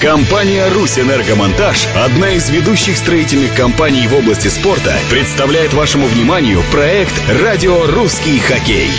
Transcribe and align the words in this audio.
Компания 0.00 0.68
«Русь-Энергомонтаж», 0.74 1.88
одна 1.96 2.32
из 2.32 2.50
ведущих 2.50 2.98
строительных 2.98 3.54
компаний 3.56 4.06
в 4.06 4.14
области 4.14 4.48
спорта, 4.48 4.94
представляет 5.10 5.72
вашему 5.72 6.06
вниманию 6.06 6.60
проект 6.70 7.14
«Радио 7.42 7.86
Русский 7.86 8.38
хоккей». 8.38 8.90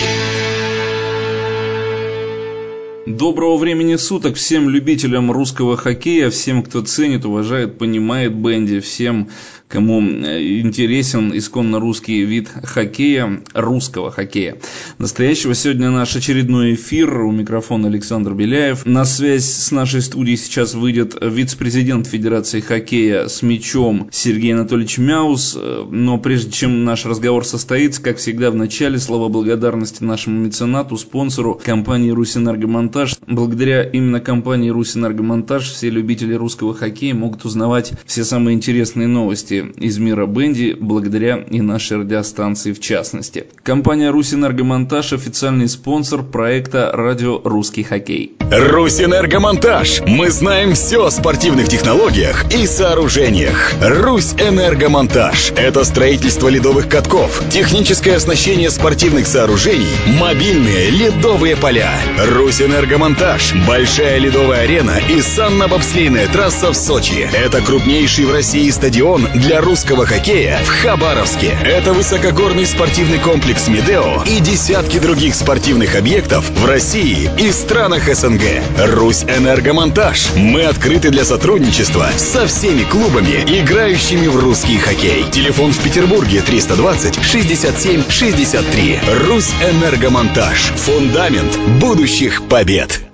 Доброго 3.05 3.57
времени 3.57 3.95
суток 3.95 4.37
всем 4.37 4.69
любителям 4.69 5.31
русского 5.31 5.77
хоккея, 5.77 6.31
всем, 6.31 6.63
кто 6.63 6.81
ценит, 6.81 7.25
уважает, 7.25 7.77
понимает 7.77 8.33
Бенди, 8.33 8.79
всем 8.79 9.29
кому 9.67 10.01
э, 10.01 10.59
интересен 10.59 11.37
исконно 11.37 11.79
русский 11.79 12.23
вид 12.23 12.49
хоккея, 12.63 13.41
русского 13.53 14.11
хоккея. 14.11 14.57
Настоящего 14.97 15.53
сегодня 15.53 15.89
наш 15.89 16.15
очередной 16.15 16.75
эфир. 16.75 17.21
У 17.21 17.31
микрофона 17.31 17.87
Александр 17.87 18.33
Беляев. 18.33 18.85
На 18.85 19.05
связь 19.05 19.45
с 19.45 19.71
нашей 19.71 20.01
студией 20.01 20.37
сейчас 20.37 20.73
выйдет 20.73 21.15
вице-президент 21.21 22.07
Федерации 22.07 22.59
хоккея 22.59 23.27
с 23.27 23.41
мячом 23.41 24.09
Сергей 24.11 24.53
Анатольевич 24.53 24.97
Мяус. 24.97 25.57
Но 25.89 26.17
прежде 26.17 26.51
чем 26.51 26.85
наш 26.85 27.05
разговор 27.05 27.45
состоится, 27.45 28.01
как 28.01 28.17
всегда 28.17 28.51
в 28.51 28.55
начале, 28.55 28.99
слова 28.99 29.27
благодарности 29.29 30.03
нашему 30.03 30.39
меценату, 30.39 30.97
спонсору 30.97 31.59
компании 31.63 32.11
«Русэнергомонтаж». 32.11 33.16
Благодаря 33.27 33.83
именно 33.83 34.21
компании 34.21 34.69
«Русэнергомонтаж» 34.69 35.69
все 35.69 35.89
любители 35.89 36.33
русского 36.33 36.73
хоккея 36.73 37.13
могут 37.13 37.43
узнавать 37.43 37.91
все 38.05 38.23
самые 38.23 38.55
интересные 38.55 39.09
новости 39.09 39.65
из 39.75 39.97
мира 39.97 40.25
Бенди, 40.25 40.77
благодаря 40.79 41.35
и 41.35 41.59
нашей 41.59 41.97
радиостанции 41.97 42.71
в 42.71 42.79
частности. 42.79 43.47
Компания 43.63 44.11
«Русэнергомонтаж»– 44.11 45.11
официальный 45.13 45.67
спонсор 45.67 46.23
проекта 46.23 46.89
«Радио 46.93 47.41
Русский 47.43 47.83
хоккей». 47.83 48.37
«Русэнергомонтаж»– 48.49 50.03
мы 50.07 50.29
знаем 50.31 50.71
все 50.71 51.05
о 51.05 51.11
спортивных 51.11 51.67
технологиях 51.67 52.45
и 52.55 52.65
сооружениях. 52.65 53.73
«Русэнергомонтаж»– 53.81 55.51
это 55.57 55.83
строительство 55.83 56.47
ледовых 56.47 56.87
катков, 56.87 57.43
техническое 57.49 58.15
оснащение 58.15 58.69
спортивных 58.69 59.27
сооружений, 59.27 59.85
мобильные 60.17 60.91
ледовые 60.91 61.57
поля. 61.57 61.91
«Русэнергомонтаж»– 62.17 63.16
большая 63.65 64.19
ледовая 64.19 64.61
арена 64.61 64.99
и 65.09 65.19
санно-бобслейная 65.19 66.31
трасса 66.31 66.71
в 66.71 66.75
Сочи. 66.75 67.27
Это 67.33 67.61
крупнейший 67.61 68.25
в 68.25 68.31
России 68.31 68.69
стадион 68.69 69.27
для 69.33 69.61
русского 69.61 70.05
хоккея 70.05 70.59
в 70.63 70.67
Хабаровске. 70.67 71.57
Это 71.63 71.93
высокогорный 71.93 72.65
спортивный 72.65 73.19
комплекс 73.19 73.67
«Медео» 73.67 74.23
и 74.25 74.39
десятки 74.39 74.99
других 74.99 75.35
спортивных 75.35 75.95
объектов 75.95 76.49
в 76.49 76.65
России 76.65 77.29
и 77.39 77.51
странах 77.51 78.13
СНГ. 78.13 78.43
«Русь 78.77 79.23
Энергомонтаж». 79.23 80.29
Мы 80.35 80.63
открыты 80.63 81.09
для 81.09 81.25
сотрудничества 81.25 82.09
со 82.17 82.45
всеми 82.47 82.83
клубами, 82.83 83.43
играющими 83.47 84.27
в 84.27 84.37
русский 84.37 84.77
хоккей. 84.77 85.25
Телефон 85.31 85.71
в 85.71 85.81
Петербурге 85.81 86.41
320 86.41 87.23
67 87.23 88.03
63. 88.09 88.99
«Русь 89.27 89.51
Энергомонтаж». 89.61 90.73
Фундамент 90.75 91.57
будущих 91.79 92.43
побед. 92.47 93.06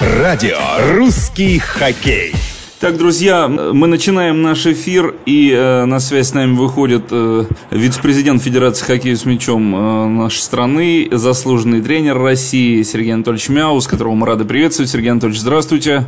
Радио 0.00 0.58
«Русский 0.92 1.58
хоккей». 1.58 2.34
Так, 2.78 2.98
друзья, 2.98 3.48
мы 3.48 3.86
начинаем 3.86 4.42
наш 4.42 4.66
эфир, 4.66 5.14
и 5.24 5.50
э, 5.50 5.86
на 5.86 5.98
связь 5.98 6.28
с 6.28 6.34
нами 6.34 6.54
выходит 6.54 7.04
э, 7.10 7.44
вице-президент 7.70 8.42
Федерации 8.42 8.84
хоккея 8.84 9.16
с 9.16 9.24
мячом 9.24 9.74
э, 9.74 10.08
нашей 10.08 10.40
страны, 10.40 11.08
заслуженный 11.10 11.80
тренер 11.80 12.18
России 12.18 12.82
Сергей 12.82 13.14
Анатольевич 13.14 13.48
Мяус, 13.48 13.86
которого 13.86 14.12
мы 14.12 14.26
рады 14.26 14.44
приветствовать. 14.44 14.90
Сергей 14.90 15.10
Анатольевич, 15.10 15.40
здравствуйте. 15.40 16.04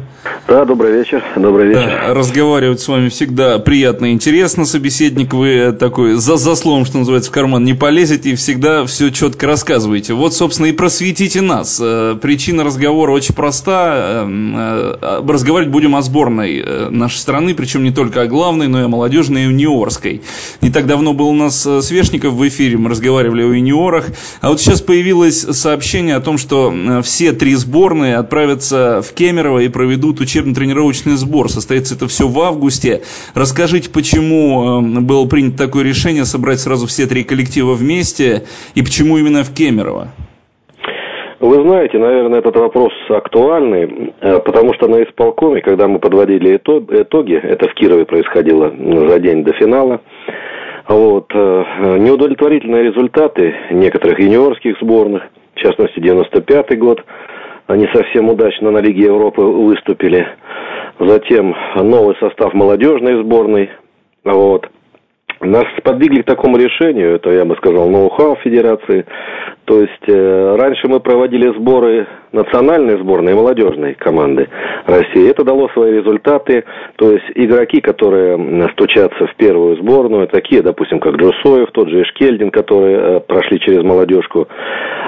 Да, 0.47 0.67
добрый 0.67 0.93
вечер. 0.93 1.25
Добрый 1.37 1.69
вечер. 1.69 1.87
Да, 1.87 2.13
разговаривать 2.13 2.81
с 2.81 2.89
вами 2.89 3.09
всегда 3.09 3.59
приятно 3.59 4.07
и 4.07 4.13
интересно. 4.13 4.67
Собеседник 4.67 5.33
вы 5.33 5.73
такой 5.73 6.15
за, 6.15 6.37
за 6.37 6.55
словом, 6.55 6.85
что 6.85 6.99
называется, 6.99 7.31
в 7.31 7.35
карман 7.35 7.65
не 7.65 7.73
полезете 7.73 8.31
и 8.31 8.35
всегда 8.35 8.85
все 8.85 9.09
четко 9.09 9.47
рассказываете. 9.47 10.13
Вот, 10.13 10.35
собственно, 10.35 10.67
и 10.67 10.73
просветите 10.73 11.41
нас. 11.41 11.81
Э, 11.83 12.15
причина 12.21 12.63
разговора 12.63 13.13
очень 13.13 13.35
проста. 13.35 14.27
Э, 14.27 14.99
э, 15.01 15.23
разговаривать 15.27 15.73
будем 15.73 15.97
о 15.97 16.03
сборной 16.03 16.59
Э, 16.59 16.68
нашей 16.91 17.19
страны, 17.19 17.55
причем 17.55 17.83
не 17.85 17.91
только 17.91 18.23
о 18.23 18.27
главной, 18.27 18.69
но 18.69 18.81
и 18.81 18.85
о 18.85 18.89
молодежной 18.89 19.43
и 19.43 19.45
юниорской. 19.45 20.23
Не 20.61 20.71
так 20.71 20.87
давно 20.87 21.15
был 21.15 21.29
у 21.29 21.35
нас 21.35 21.67
э, 21.67 21.83
Свешников 21.83 22.35
в 22.35 22.49
эфире, 22.49 22.77
мы 22.77 22.91
разговаривали 22.91 23.43
о 23.43 23.53
юниорах, 23.53 24.07
а 24.41 24.51
вот 24.51 24.61
сейчас 24.61 24.81
появилось 24.81 25.41
сообщение 25.41 26.17
о 26.17 26.21
том, 26.21 26.39
что 26.39 26.73
э, 26.75 27.03
все 27.03 27.33
три 27.33 27.55
сборные 27.55 28.17
отправятся 28.17 29.03
в 29.03 29.13
Кемерово 29.13 29.61
и 29.61 29.69
проведут 29.69 30.21
учебно-тренировочный 30.21 31.17
сбор. 31.17 31.51
Состоится 31.51 31.95
это 31.95 32.09
все 32.09 32.29
в 32.29 32.39
августе. 32.41 33.03
Расскажите, 33.35 33.91
почему 33.91 34.81
было 34.83 35.27
принято 35.27 35.59
такое 35.59 35.85
решение 35.85 36.25
собрать 36.25 36.61
сразу 36.61 36.87
все 36.87 37.07
три 37.07 37.25
коллектива 37.25 37.75
вместе 37.75 38.45
и 38.75 38.83
почему 38.83 39.19
именно 39.19 39.45
в 39.45 39.53
Кемерово? 39.53 40.13
Вы 41.41 41.63
знаете, 41.63 41.99
наверное, 41.99 42.41
этот 42.41 42.57
вопрос 42.57 42.93
актуальный, 43.09 44.13
э, 44.21 44.41
потому 44.41 44.75
что 44.75 44.89
на 44.89 45.05
исполкоме, 45.05 45.61
когда 45.61 45.87
мы 45.87 46.01
подводили 46.01 46.57
итоги, 46.57 47.35
это 47.35 47.69
в 47.69 47.75
Кирове 47.75 48.07
происходило 48.07 48.73
за 49.09 49.21
день 49.21 49.45
до 49.45 49.53
финала, 49.53 50.01
вот, 50.89 51.31
э, 51.33 51.65
неудовлетворительные 51.99 52.83
результаты 52.83 53.55
некоторых 53.71 54.19
юниорских 54.19 54.79
сборных, 54.81 55.23
в 55.55 55.61
частности, 55.61 56.01
95-й 56.01 56.77
год, 56.77 57.05
они 57.69 57.87
совсем 57.95 58.29
удачно 58.31 58.73
на 58.73 58.79
Лиге 58.79 59.05
Европы 59.05 59.43
выступили. 59.43 60.27
Затем 60.99 61.55
новый 61.77 62.17
состав 62.17 62.53
молодежной 62.53 63.23
сборной, 63.23 63.71
вот, 64.25 64.69
нас 65.41 65.67
подвигли 65.85 66.23
к 66.23 66.27
такому 66.27 66.57
решению, 66.57 67.15
это, 67.15 67.31
я 67.31 67.45
бы 67.45 67.55
сказал, 67.57 67.89
ноу-хау 67.89 68.37
Федерации. 68.43 69.07
То 69.69 69.83
есть, 69.83 70.09
э, 70.09 70.57
раньше 70.59 70.89
мы 70.89 70.99
проводили 70.99 71.53
сборы 71.59 72.07
национальной 72.33 72.97
сборной 72.99 73.33
и 73.33 73.35
молодежной 73.35 73.93
команды 73.93 74.49
России. 74.87 75.29
Это 75.29 75.45
дало 75.45 75.69
свои 75.75 75.93
результаты. 75.93 76.65
То 76.97 77.13
есть, 77.13 77.27
игроки, 77.35 77.83
которые 77.83 78.71
стучатся 78.73 79.27
в 79.27 79.37
первую 79.37 79.77
сборную, 79.77 80.27
такие, 80.29 80.63
допустим, 80.63 81.01
как 81.01 81.17
Джусоев, 81.17 81.71
тот 81.73 81.91
же 81.91 82.01
Эшкельдин, 82.01 82.51
которые 82.51 82.97
э, 82.97 83.21
прошли 83.21 83.61
через 83.61 83.83
молодежку, 83.83 84.49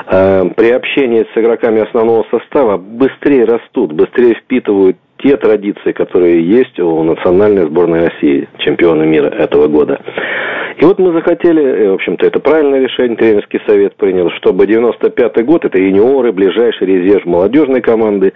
э, 0.07 0.45
при 0.55 0.71
общении 0.73 1.27
с 1.35 1.39
игроками 1.39 1.81
основного 1.81 2.27
состава 2.31 2.77
быстрее 2.77 3.47
растут, 3.47 3.93
быстрее 3.93 4.35
впитывают 4.35 4.99
те 5.23 5.39
традиции, 5.39 5.93
которые 5.93 6.47
есть 6.47 6.79
у 6.79 7.03
национальной 7.03 7.65
сборной 7.65 8.09
России, 8.09 8.47
чемпиона 8.59 9.05
мира 9.05 9.29
этого 9.29 9.69
года. 9.69 10.03
И 10.77 10.85
вот 10.85 10.99
мы 10.99 11.13
захотели, 11.13 11.63
э, 11.63 11.91
в 11.91 11.95
общем-то, 11.95 12.27
это 12.27 12.41
правильное 12.41 12.81
решение, 12.81 13.17
тренерский 13.17 13.61
совет 13.67 13.97
принял, 13.97 14.31
чтобы 14.39 14.67
95-й 14.67 15.43
год, 15.43 15.65
это 15.65 15.79
юниоры, 15.79 16.33
ближайший 16.33 16.87
резерв 16.87 17.27
молодежной 17.27 17.81
команды, 17.81 18.33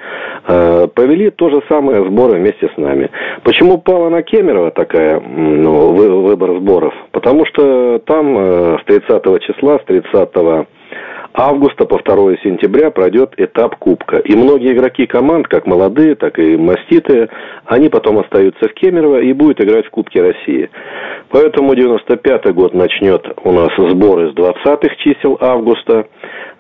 э, 0.47 0.89
повели 0.95 1.31
то 1.31 1.51
же 1.51 1.63
самое 1.69 2.05
сборы 2.05 2.39
вместе 2.39 2.69
с 2.75 2.77
нами. 2.77 3.11
Почему 3.43 3.79
пала 3.79 4.09
на 4.09 4.23
Кемерово 4.23 4.71
такая, 4.71 5.21
ну, 5.21 5.93
выбор 5.93 6.59
сборов? 6.59 6.95
Потому 7.13 7.47
что 7.47 7.99
там 8.01 8.37
э, 8.39 8.79
с 8.81 8.85
30 8.87 9.43
числа, 9.43 9.79
с 9.79 9.85
30 9.85 10.67
августа 11.35 11.85
по 11.85 11.99
2 11.99 12.37
сентября 12.43 12.91
пройдет 12.91 13.35
этап 13.37 13.77
Кубка. 13.77 14.19
И 14.19 14.35
многие 14.35 14.73
игроки 14.73 15.07
команд, 15.07 15.49
как 15.49 15.67
молодые, 15.67 16.15
так 16.15 16.39
и 16.39 16.57
маститые, 16.57 17.29
они 17.67 17.89
потом 17.89 18.19
остаются 18.19 18.69
в 18.69 18.75
Кемерово 18.75 19.21
и 19.21 19.33
будут 19.33 19.61
играть 19.61 19.87
в 19.87 19.91
Кубке 19.91 20.23
России. 20.23 20.71
Поэтому 21.31 21.75
95-й 21.75 22.53
год 22.53 22.75
начнет 22.75 23.27
у 23.43 23.53
нас 23.53 23.71
сборы 23.91 24.31
с 24.31 24.35
20-х 24.35 24.95
чисел 24.99 25.37
августа. 25.41 26.07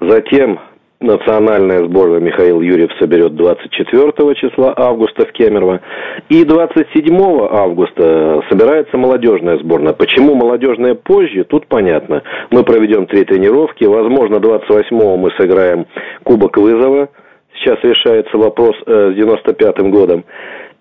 Затем 0.00 0.58
национальная 1.04 1.84
сборная 1.84 2.20
Михаил 2.20 2.60
Юрьев 2.60 2.90
соберет 2.98 3.34
24 3.36 4.34
числа 4.34 4.74
августа 4.76 5.26
в 5.26 5.32
Кемерово. 5.32 5.80
И 6.28 6.44
27 6.44 7.16
августа 7.50 8.42
собирается 8.50 8.96
молодежная 8.96 9.58
сборная. 9.58 9.92
Почему 9.92 10.34
молодежная 10.34 10.94
позже, 10.94 11.44
тут 11.44 11.66
понятно. 11.66 12.22
Мы 12.50 12.64
проведем 12.64 13.06
три 13.06 13.24
тренировки. 13.24 13.84
Возможно, 13.84 14.40
28 14.40 15.16
мы 15.16 15.30
сыграем 15.38 15.86
Кубок 16.24 16.56
вызова. 16.56 17.08
Сейчас 17.56 17.78
решается 17.82 18.36
вопрос 18.36 18.74
э, 18.86 19.12
с 19.12 19.18
95-м 19.18 19.90
годом. 19.90 20.24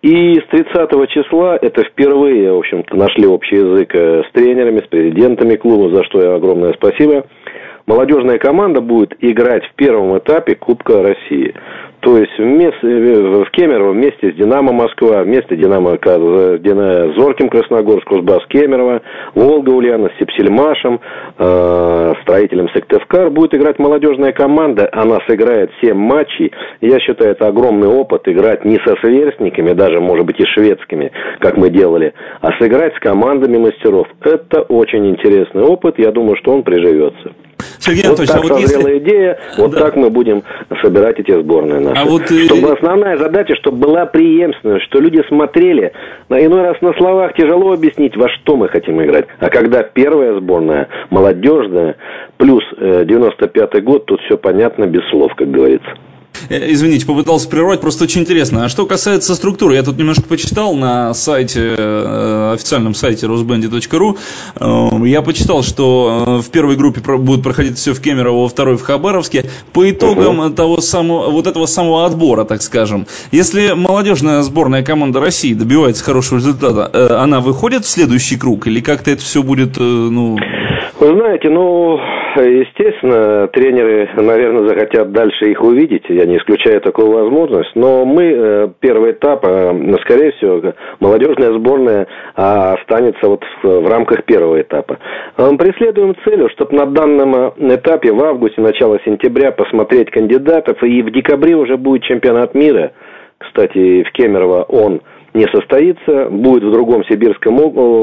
И 0.01 0.39
с 0.39 0.45
30 0.49 1.09
числа 1.09 1.57
это 1.61 1.83
впервые, 1.83 2.51
в 2.51 2.57
общем-то, 2.57 2.95
нашли 2.97 3.25
общий 3.25 3.55
язык 3.55 3.93
э, 3.93 4.23
с 4.27 4.31
тренерами, 4.33 4.79
с 4.79 4.87
президентами 4.87 5.55
клуба, 5.55 5.95
за 5.95 6.03
что 6.03 6.21
я 6.21 6.35
огромное 6.35 6.73
спасибо 6.73 7.25
молодежная 7.85 8.38
команда 8.38 8.81
будет 8.81 9.13
играть 9.19 9.65
в 9.65 9.75
первом 9.75 10.18
этапе 10.18 10.56
Кубка 10.56 11.01
России. 11.01 11.53
То 12.03 12.18
есть 12.18 12.38
вместе, 12.38 12.85
в 12.85 13.50
Кемерово 13.51 13.94
вместе 13.94 14.31
с 14.31 14.35
«Динамо 14.35 14.74
Москва», 14.74 15.24
вместе 15.24 15.56
Динамо, 15.56 15.97
Динамо 15.97 17.13
Зорким 17.15 17.47
Красногорск, 17.47 18.06
Кузбасс 18.06 18.45
Кемерово, 18.50 19.01
Волга 19.35 19.69
Ульяна 19.69 20.09
с 20.09 20.19
Сепсельмашем, 20.19 21.00
э, 21.38 22.13
строителем 22.24 22.68
Сыктывкар 22.74 23.30
будет 23.30 23.56
играть 23.56 23.80
молодежная 23.80 24.33
команда. 24.33 24.89
Она 24.91 25.19
сыграет 25.29 25.71
7 25.81 25.94
матчей. 25.94 26.51
Я 26.81 27.00
считаю, 27.00 27.31
это 27.31 27.47
огромный 27.47 27.88
опыт 27.88 28.27
играть 28.27 28.65
не 28.65 28.79
со 28.86 28.95
сверстниками, 28.97 29.71
даже, 29.71 30.01
может 30.01 30.25
быть, 30.25 30.41
и 30.41 30.45
шведскими, 30.45 31.09
как 31.39 31.56
мы 31.56 31.69
делали, 31.69 32.13
а 32.41 32.51
сыграть 32.59 32.95
с 32.97 33.00
командами 33.00 33.57
мастеров. 33.57 34.07
Это 34.21 34.62
очень 34.63 35.09
интересный 35.09 35.63
опыт. 35.63 35.97
Я 35.97 36.12
думаю, 36.12 36.36
что 36.36 36.51
он 36.51 36.63
приживется. 36.63 37.31
Сергей 37.80 38.04
вот 38.07 38.19
Анатольевич, 38.19 38.31
так 38.31 38.39
а 38.39 38.48
вот 38.48 38.62
созрела 38.62 38.88
если... 38.88 39.00
идея, 39.00 39.39
вот 39.57 39.71
да. 39.71 39.80
так 39.80 39.95
мы 39.95 40.10
будем 40.10 40.44
собирать 40.81 41.19
эти 41.19 41.31
сборные 41.39 41.80
наши. 41.80 42.01
А 42.01 42.06
вот... 42.06 42.30
Э, 42.31 42.45
чтобы 42.45 42.71
основная 42.71 43.18
задача, 43.18 43.56
чтобы 43.56 43.77
была 43.77 44.06
преемственность, 44.06 44.86
что 44.86 45.00
люди 45.00 45.21
смотрели. 45.27 45.94
На 46.30 46.44
иной 46.44 46.62
раз 46.62 46.81
на 46.81 46.94
словах 46.94 47.33
тяжело 47.36 47.74
объяснить, 47.74 48.15
во 48.15 48.30
что 48.30 48.56
мы 48.56 48.68
хотим 48.69 49.01
играть. 49.04 49.25
А 49.39 49.50
когда 49.50 49.83
первая 49.83 50.39
сборная, 50.39 50.88
молодежная, 51.10 51.95
плюс 52.38 52.63
95-й 52.80 53.80
э, 53.80 53.81
год, 53.81 54.06
тут 54.06 54.21
все 54.21 54.38
понятно 54.38 54.86
без 54.86 55.07
слов, 55.10 55.33
как 55.36 55.50
говорится. 55.50 55.89
Э, 56.50 56.71
извините, 56.71 57.06
попытался 57.06 57.47
прервать, 57.47 57.81
просто 57.81 58.03
очень 58.03 58.21
интересно. 58.21 58.65
А 58.65 58.69
что 58.69 58.85
касается 58.85 59.35
структуры, 59.35 59.75
я 59.75 59.83
тут 59.83 59.97
немножко 59.97 60.24
почитал 60.24 60.75
на 60.75 61.13
сайте, 61.13 61.75
э, 61.77 62.53
официальном 62.53 62.95
сайте 62.95 63.25
rosbandy.ru, 63.27 64.18
э, 64.56 65.07
я 65.07 65.21
почитал, 65.21 65.63
что 65.63 66.41
в 66.44 66.50
первой 66.50 66.75
группе 66.75 67.01
будет 67.18 67.44
проходить 67.44 67.77
все 67.77 67.94
в 67.94 68.01
Кемерово, 68.01 68.44
во 68.44 68.50
второй 68.50 68.77
в 68.77 68.81
Хабаровске. 68.81 69.50
По 69.71 69.89
итогам 69.89 70.39
угу. 70.39 70.53
того 70.53 70.81
самого, 70.81 71.30
вот 71.30 71.47
этого 71.47 71.65
самого 71.65 72.06
отбора, 72.06 72.45
так 72.45 72.62
скажем, 72.62 73.07
если 73.31 73.74
молодежная 73.74 74.41
сборная 74.41 74.83
команда 74.83 75.19
России 75.19 75.53
добивается 75.53 76.03
хорошего 76.03 76.39
результата, 76.39 77.21
она 77.21 77.39
выходит 77.39 77.86
в 77.86 77.89
следующий 77.89 78.38
круг 78.38 78.68
или 78.68 78.81
как-то 78.81 79.12
это 79.12 79.21
все 79.21 79.44
будет, 79.44 79.77
ну... 79.77 80.38
Вы 81.03 81.17
знаете, 81.17 81.50
ну, 81.50 82.00
естественно, 82.38 83.50
тренеры, 83.50 84.09
наверное, 84.15 84.69
захотят 84.69 85.11
дальше 85.11 85.51
их 85.51 85.61
увидеть. 85.61 86.05
Я 86.07 86.25
не 86.25 86.38
исключаю 86.38 86.79
такую 86.79 87.11
возможность. 87.11 87.75
Но 87.75 88.05
мы, 88.05 88.23
э, 88.23 88.69
первый 88.79 89.11
этап, 89.11 89.44
э, 89.44 89.97
скорее 90.03 90.31
всего, 90.31 90.61
молодежная 91.01 91.51
сборная 91.51 92.07
а, 92.38 92.75
останется 92.75 93.27
вот 93.27 93.44
в, 93.63 93.85
рамках 93.89 94.23
первого 94.23 94.61
этапа. 94.61 94.97
Преследуем 95.35 96.15
целью, 96.23 96.47
чтобы 96.51 96.73
на 96.73 96.85
данном 96.85 97.35
этапе 97.57 98.13
в 98.13 98.23
августе, 98.23 98.61
начало 98.61 98.97
сентября 99.03 99.51
посмотреть 99.51 100.09
кандидатов. 100.09 100.81
И 100.83 101.01
в 101.01 101.11
декабре 101.11 101.55
уже 101.55 101.75
будет 101.75 102.03
чемпионат 102.03 102.55
мира. 102.55 102.94
Кстати, 103.39 104.03
в 104.03 104.11
Кемерово 104.13 104.63
он– 104.69 105.01
не 105.33 105.47
состоится, 105.47 106.30
будет 106.30 106.63
в 106.63 106.71
другом 106.71 107.03
сибирском 107.06 107.57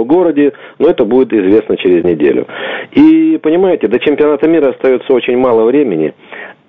городе, 0.07 0.53
но 0.79 0.89
это 0.89 1.05
будет 1.05 1.33
известно 1.33 1.77
через 1.77 2.05
неделю. 2.05 2.47
И, 2.93 3.39
понимаете, 3.43 3.89
до 3.89 3.99
чемпионата 3.99 4.49
мира 4.49 4.71
остается 4.71 5.13
очень 5.13 5.37
мало 5.37 5.65
времени, 5.65 6.15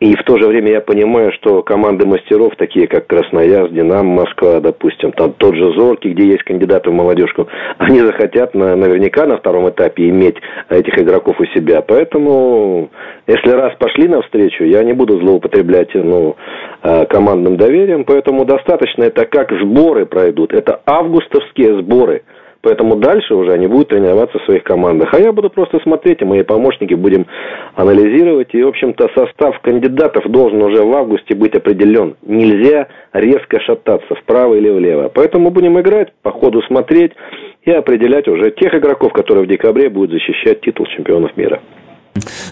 и 0.02 0.16
в 0.16 0.24
то 0.24 0.40
же 0.40 0.48
время 0.48 0.72
я 0.72 0.82
понимаю, 0.82 1.32
что 1.32 1.62
команды 1.62 2.08
мастеров, 2.08 2.56
такие 2.58 2.88
как 2.88 3.06
Красноярск, 3.06 3.72
Динамо, 3.72 4.24
Москва, 4.24 4.60
допустим, 4.60 5.12
там 5.12 5.34
тот 5.34 5.56
же 5.56 5.74
Зорки, 5.74 6.08
где 6.08 6.26
есть 6.26 6.42
кандидаты 6.42 6.90
в 6.90 6.94
молодежку, 6.94 7.48
они 7.78 8.00
захотят 8.00 8.56
на, 8.56 8.76
наверняка 8.76 9.28
на 9.28 9.38
втором 9.38 9.70
этапе 9.70 10.10
иметь 10.10 10.38
этих 10.70 10.98
игроков 10.98 11.40
у 11.40 11.46
себя. 11.46 11.84
Поэтому, 11.84 12.90
если 13.28 13.52
раз 13.52 13.76
пошли 13.78 14.08
навстречу, 14.08 14.64
я 14.64 14.84
не 14.84 14.94
буду 14.94 15.20
злоупотреблять 15.20 15.94
ну, 15.94 16.36
э, 16.82 17.06
командным 17.06 17.58
доверием, 17.58 18.04
поэтому 18.04 18.44
достаточно 18.44 19.04
это 19.04 19.26
как 19.28 19.52
сборы 19.62 20.08
пройдут. 20.08 20.52
Это 20.52 20.82
августовские 20.84 21.80
сборы– 21.80 22.24
Поэтому 22.62 22.96
дальше 22.96 23.34
уже 23.34 23.54
они 23.54 23.68
будут 23.68 23.90
тренироваться 23.90 24.38
в 24.40 24.46
своих 24.46 24.64
командах. 24.64 25.14
А 25.14 25.20
я 25.20 25.32
буду 25.32 25.50
просто 25.50 25.80
смотреть, 25.80 26.22
и 26.22 26.26
мои 26.26 26.44
помощники 26.44 26.94
будем 26.94 27.26
анализировать. 27.76 28.54
И, 28.54 28.62
в 28.62 28.68
общем-то, 28.68 29.10
состав 29.16 29.60
кандидатов 29.62 30.30
должен 30.30 30.62
уже 30.62 30.84
в 30.84 30.94
августе 30.94 31.34
быть 31.36 31.56
определен. 31.56 32.16
Нельзя 32.22 32.88
резко 33.14 33.60
шататься 33.62 34.14
вправо 34.16 34.56
или 34.56 34.70
влево. 34.70 35.12
Поэтому 35.14 35.50
будем 35.50 35.80
играть, 35.80 36.14
по 36.22 36.32
ходу 36.32 36.62
смотреть 36.64 37.14
и 37.64 37.72
определять 37.72 38.28
уже 38.28 38.52
тех 38.52 38.74
игроков, 38.76 39.12
которые 39.14 39.46
в 39.46 39.50
декабре 39.50 39.90
будут 39.90 40.12
защищать 40.12 40.62
титул 40.62 40.86
чемпионов 40.86 41.36
мира. 41.38 41.62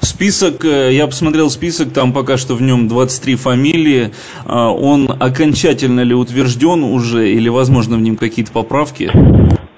Список, 0.02 0.66
э, 0.66 0.94
я 0.94 1.06
посмотрел 1.06 1.50
список, 1.50 1.94
там 1.94 2.14
пока 2.14 2.38
что 2.38 2.56
в 2.56 2.62
нем 2.62 2.88
23 2.88 3.36
фамилии. 3.36 4.12
А, 4.46 4.72
он 4.72 5.10
окончательно 5.20 6.02
ли 6.02 6.16
утвержден 6.16 6.84
уже 6.84 7.30
или, 7.30 7.50
возможно, 7.50 7.98
в 7.98 8.02
нем 8.02 8.16
какие-то 8.16 8.52
поправки? 8.52 9.12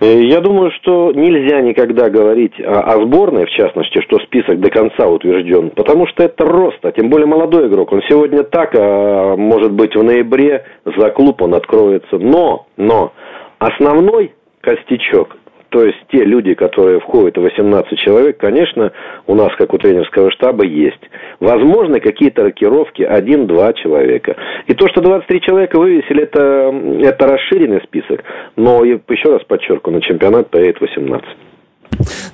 Э, 0.02 0.20
я 0.24 0.42
думаю, 0.42 0.72
что 0.82 1.12
нельзя 1.14 1.62
никогда 1.62 2.10
говорить 2.10 2.60
о, 2.60 3.00
сборной, 3.04 3.46
в 3.46 3.52
частности, 3.52 4.02
что 4.02 4.18
список 4.26 4.60
до 4.60 4.72
конца 4.72 5.08
утвержден, 5.08 5.70
потому 5.70 6.08
что 6.08 6.24
это 6.24 6.44
рост, 6.44 6.84
а 6.84 6.92
тем 6.92 7.10
более 7.10 7.28
молодой 7.28 7.68
игрок. 7.68 7.92
Он 7.92 8.02
сегодня 8.10 8.44
так, 8.44 8.74
а 8.76 9.36
может 9.38 9.72
быть 9.72 9.96
в 9.96 10.04
ноябре 10.04 10.66
за 10.86 11.12
клуб 11.12 11.42
он 11.44 11.54
откроется. 11.54 12.18
Но, 12.18 12.66
но, 12.78 13.14
основной 13.60 14.34
костячок 14.62 15.38
то 15.72 15.86
есть 15.86 15.98
те 16.12 16.26
люди, 16.26 16.54
которые 16.54 17.00
входят 17.00 17.38
в 17.38 17.42
18 17.42 17.98
человек, 18.00 18.38
конечно, 18.38 18.92
у 19.26 19.36
нас, 19.36 19.56
как 19.58 19.74
у 19.74 19.78
тренерского 19.78 20.30
штаба, 20.30 20.66
есть. 20.66 21.00
Возможно, 21.40 22.02
какие-то 22.02 22.44
рокировки 22.44 23.04
один-два 23.04 23.72
человека. 23.74 24.36
И 24.68 24.74
то, 24.74 24.90
что 24.90 25.00
23 25.00 25.42
человека 25.42 25.80
вывесили, 25.80 26.24
это, 26.24 26.74
это 27.02 27.26
расширенный 27.26 27.82
список. 27.84 28.22
Но, 28.58 28.84
еще 28.84 29.32
раз 29.32 29.44
подчеркиваю, 29.46 29.96
на 29.96 30.02
чемпионат 30.02 30.50
поедет 30.50 30.82
18. 30.82 31.26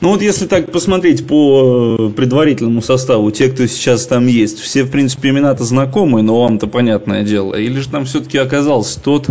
Ну 0.01 0.09
вот 0.09 0.21
если 0.21 0.45
так 0.45 0.71
посмотреть 0.71 1.27
по 1.27 1.98
э, 2.00 2.09
предварительному 2.15 2.81
составу, 2.81 3.31
те, 3.31 3.50
кто 3.50 3.65
сейчас 3.65 4.06
там 4.07 4.27
есть, 4.27 4.59
все, 4.59 4.83
в 4.83 4.92
принципе, 4.92 5.30
имена-то 5.30 5.63
знакомые, 5.63 6.24
но 6.24 6.42
вам-то 6.42 6.68
понятное 6.68 7.24
дело. 7.24 7.56
Или 7.56 7.80
же 7.80 7.89
там 7.89 8.06
все-таки 8.06 8.38
оказался 8.38 9.04
тот, 9.04 9.27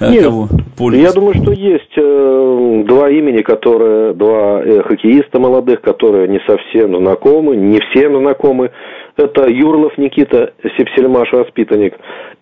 э, 0.00 0.10
Нет, 0.10 0.24
кого 0.24 0.48
пользуется? 0.76 1.08
Я 1.08 1.12
думаю, 1.14 1.34
что 1.34 1.52
есть 1.52 1.96
э, 1.96 2.84
два 2.86 3.10
имени, 3.10 3.42
которые, 3.42 4.14
два 4.14 4.62
э, 4.62 4.82
хоккеиста 4.82 5.38
молодых, 5.38 5.80
которые 5.80 6.28
не 6.28 6.40
совсем 6.46 6.96
знакомы, 6.96 7.56
не 7.56 7.80
всем 7.90 8.18
знакомы. 8.18 8.70
Это 9.16 9.48
Юрлов 9.48 9.98
Никита, 9.98 10.52
Сепсельмаш 10.76 11.32
воспитанник, 11.32 11.94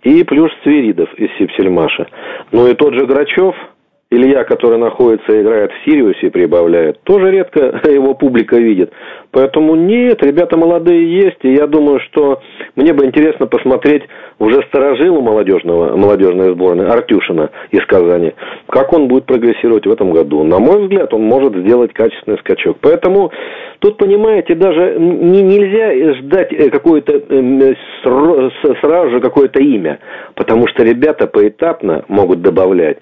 и 0.02 0.24
плюс 0.24 0.50
Свиридов 0.62 1.08
из 1.14 1.28
Сепсельмаша. 1.38 2.06
Ну 2.52 2.68
и 2.68 2.74
тот 2.74 2.94
же 2.94 3.06
Грачев– 3.06 3.54
Илья, 4.08 4.44
который 4.44 4.78
находится 4.78 5.32
и 5.32 5.42
играет 5.42 5.72
в 5.72 5.84
Сириусе, 5.84 6.30
прибавляет, 6.30 7.00
тоже 7.02 7.32
редко 7.32 7.80
его 7.90 8.14
публика 8.14 8.56
видит. 8.56 8.92
Поэтому 9.32 9.74
нет, 9.74 10.22
ребята 10.22 10.56
молодые 10.56 11.12
есть, 11.24 11.38
и 11.42 11.52
я 11.52 11.66
думаю, 11.66 11.98
что 11.98 12.40
мне 12.76 12.92
бы 12.92 13.04
интересно 13.04 13.48
посмотреть 13.48 14.04
уже 14.38 14.62
старожилу 14.68 15.20
молодежного, 15.22 15.96
молодежной 15.96 16.52
сборной 16.52 16.86
Артюшина 16.86 17.50
из 17.72 17.84
Казани, 17.86 18.32
как 18.68 18.92
он 18.92 19.08
будет 19.08 19.26
прогрессировать 19.26 19.86
в 19.86 19.90
этом 19.90 20.12
году. 20.12 20.44
На 20.44 20.60
мой 20.60 20.82
взгляд, 20.82 21.12
он 21.12 21.22
может 21.22 21.56
сделать 21.56 21.92
качественный 21.92 22.38
скачок. 22.38 22.76
Поэтому 22.80 23.32
тут, 23.80 23.96
понимаете, 23.96 24.54
даже 24.54 25.00
не, 25.00 25.42
нельзя 25.42 26.14
ждать 26.20 26.52
э, 26.52 26.70
какое-то 26.70 27.12
э, 27.12 27.74
сразу 28.04 29.10
же 29.10 29.20
какое-то 29.20 29.60
имя, 29.60 29.98
потому 30.36 30.68
что 30.68 30.84
ребята 30.84 31.26
поэтапно 31.26 32.04
могут 32.06 32.40
добавлять. 32.40 32.98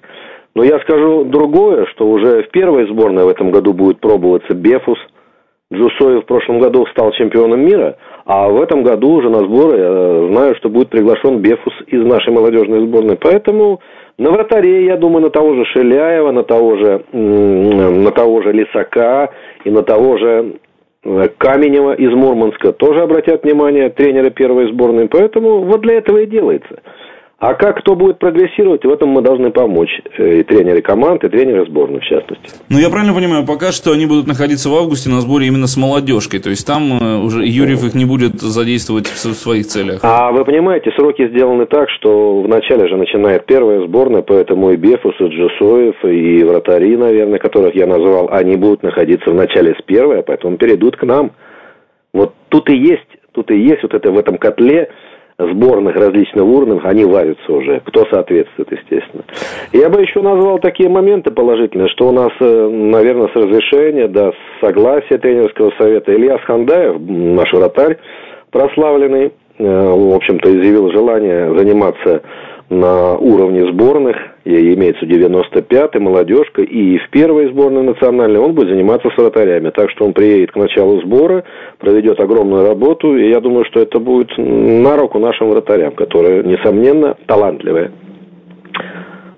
Но 0.55 0.63
я 0.63 0.79
скажу 0.79 1.25
другое, 1.25 1.85
что 1.87 2.07
уже 2.07 2.43
в 2.43 2.49
первой 2.49 2.87
сборной 2.87 3.25
в 3.25 3.29
этом 3.29 3.51
году 3.51 3.73
будет 3.73 3.99
пробоваться 3.99 4.53
Бефус. 4.53 4.97
Джусой 5.73 6.21
в 6.21 6.25
прошлом 6.25 6.59
году 6.59 6.85
стал 6.91 7.11
чемпионом 7.11 7.59
мира, 7.59 7.97
а 8.25 8.47
в 8.47 8.61
этом 8.61 8.83
году 8.83 9.13
уже 9.13 9.29
на 9.29 9.39
сборы 9.39 9.77
я 9.79 10.27
знаю, 10.31 10.55
что 10.55 10.69
будет 10.69 10.89
приглашен 10.89 11.39
Бефус 11.39 11.73
из 11.87 12.05
нашей 12.05 12.31
молодежной 12.31 12.87
сборной. 12.87 13.17
Поэтому 13.17 13.81
на 14.17 14.31
вратаре, 14.31 14.85
я 14.85 14.95
думаю, 14.95 15.23
на 15.23 15.29
того 15.29 15.55
же 15.55 15.65
Шеляева, 15.65 16.31
на 16.31 16.43
того 16.43 16.77
же, 16.77 17.03
на 17.11 18.11
того 18.11 18.41
же 18.43 18.53
Лисака 18.53 19.31
и 19.65 19.69
на 19.71 19.81
того 19.81 20.17
же 20.17 20.53
э, 21.03 21.27
Каменева 21.37 21.95
из 21.95 22.13
Мурманска 22.13 22.71
тоже 22.71 23.01
обратят 23.01 23.43
внимание 23.43 23.89
тренера 23.89 24.29
первой 24.29 24.71
сборной. 24.71 25.09
Поэтому 25.09 25.63
вот 25.63 25.81
для 25.81 25.95
этого 25.95 26.19
и 26.19 26.27
делается. 26.27 26.81
А 27.37 27.53
как 27.53 27.79
кто 27.79 27.95
будет 27.95 28.17
прогрессировать, 28.17 28.85
в 28.85 28.89
этом 28.89 29.09
мы 29.09 29.21
должны 29.21 29.51
помочь. 29.51 29.89
Э, 30.17 30.39
и 30.39 30.43
тренеры 30.43 30.81
команд, 30.81 31.23
и 31.25 31.29
тренеры 31.29 31.65
сборной, 31.65 31.99
в 31.99 32.03
частности. 32.03 32.49
Ну, 32.69 32.79
я 32.79 32.89
правильно 32.89 33.13
понимаю, 33.13 33.45
пока 33.45 33.73
что 33.73 33.91
они 33.91 34.05
будут 34.05 34.25
находиться 34.25 34.69
в 34.69 34.73
августе 34.73 35.09
на 35.09 35.19
сборе 35.19 35.47
именно 35.47 35.67
с 35.67 35.75
молодежкой. 35.75 36.39
То 36.39 36.49
есть 36.49 36.65
там 36.65 36.97
э, 36.97 37.17
уже 37.17 37.45
Юрьев 37.45 37.83
их 37.83 37.93
не 37.93 38.05
будет 38.05 38.39
задействовать 38.39 39.07
в 39.07 39.17
своих 39.17 39.67
целях. 39.67 39.99
А 40.03 40.31
вы 40.31 40.45
понимаете, 40.45 40.91
сроки 40.95 41.27
сделаны 41.27 41.65
так, 41.65 41.89
что 41.89 42.41
вначале 42.41 42.87
же 42.87 42.95
начинает 42.95 43.45
первая 43.45 43.85
сборная, 43.85 44.21
поэтому 44.21 44.71
и 44.71 44.77
Бефус, 44.77 45.15
и 45.19 45.25
Джусоев, 45.25 46.05
и 46.05 46.41
вратари, 46.43 46.95
наверное, 46.95 47.39
которых 47.39 47.75
я 47.75 47.85
назвал, 47.85 48.29
они 48.31 48.55
будут 48.55 48.81
находиться 48.81 49.29
в 49.29 49.35
начале 49.35 49.75
с 49.77 49.83
первой, 49.83 50.19
а 50.19 50.23
поэтому 50.23 50.55
перейдут 50.55 50.95
к 50.95 51.03
нам. 51.03 51.31
Вот 52.13 52.33
тут 52.47 52.69
и 52.69 52.77
есть, 52.77 53.09
тут 53.33 53.51
и 53.51 53.57
есть 53.57 53.83
вот 53.83 53.93
это 53.93 54.09
в 54.09 54.17
этом 54.17 54.37
котле 54.37 54.89
сборных 55.37 55.95
различных 55.95 56.43
уровней, 56.43 56.79
они 56.83 57.03
варятся 57.03 57.51
уже, 57.51 57.81
кто 57.85 58.05
соответствует, 58.05 58.71
естественно. 58.71 59.23
Я 59.73 59.89
бы 59.89 60.01
еще 60.01 60.21
назвал 60.21 60.59
такие 60.59 60.89
моменты 60.89 61.31
положительные, 61.31 61.89
что 61.89 62.07
у 62.07 62.11
нас, 62.11 62.31
э, 62.39 62.69
наверное, 62.69 63.27
с 63.27 63.35
разрешения, 63.35 64.07
да, 64.07 64.31
с 64.31 64.65
согласия 64.65 65.17
тренерского 65.17 65.71
совета 65.77 66.13
Ильяс 66.13 66.41
Хандаев, 66.41 66.99
наш 66.99 67.51
вратарь 67.51 67.97
прославленный, 68.51 69.33
э, 69.57 69.63
в 69.63 70.15
общем-то, 70.15 70.49
изъявил 70.49 70.89
желание 70.91 71.53
заниматься 71.57 72.21
на 72.69 73.15
уровне 73.15 73.71
сборных, 73.71 74.15
и 74.43 74.73
имеется 74.73 75.05
95-й, 75.05 75.99
молодежка, 75.99 76.61
и 76.61 76.97
в 76.97 77.09
первой 77.09 77.49
сборной 77.49 77.83
национальной 77.83 78.39
он 78.39 78.53
будет 78.53 78.69
заниматься 78.69 79.09
с 79.09 79.17
вратарями. 79.17 79.69
Так 79.69 79.89
что 79.91 80.05
он 80.05 80.13
приедет 80.13 80.51
к 80.51 80.55
началу 80.55 81.01
сбора, 81.01 81.43
проведет 81.79 82.19
огромную 82.19 82.67
работу, 82.67 83.15
и 83.15 83.29
я 83.29 83.39
думаю, 83.39 83.65
что 83.65 83.79
это 83.79 83.99
будет 83.99 84.31
на 84.37 84.97
руку 84.97 85.19
нашим 85.19 85.49
вратарям, 85.49 85.93
которые, 85.93 86.43
несомненно, 86.43 87.15
талантливые. 87.27 87.91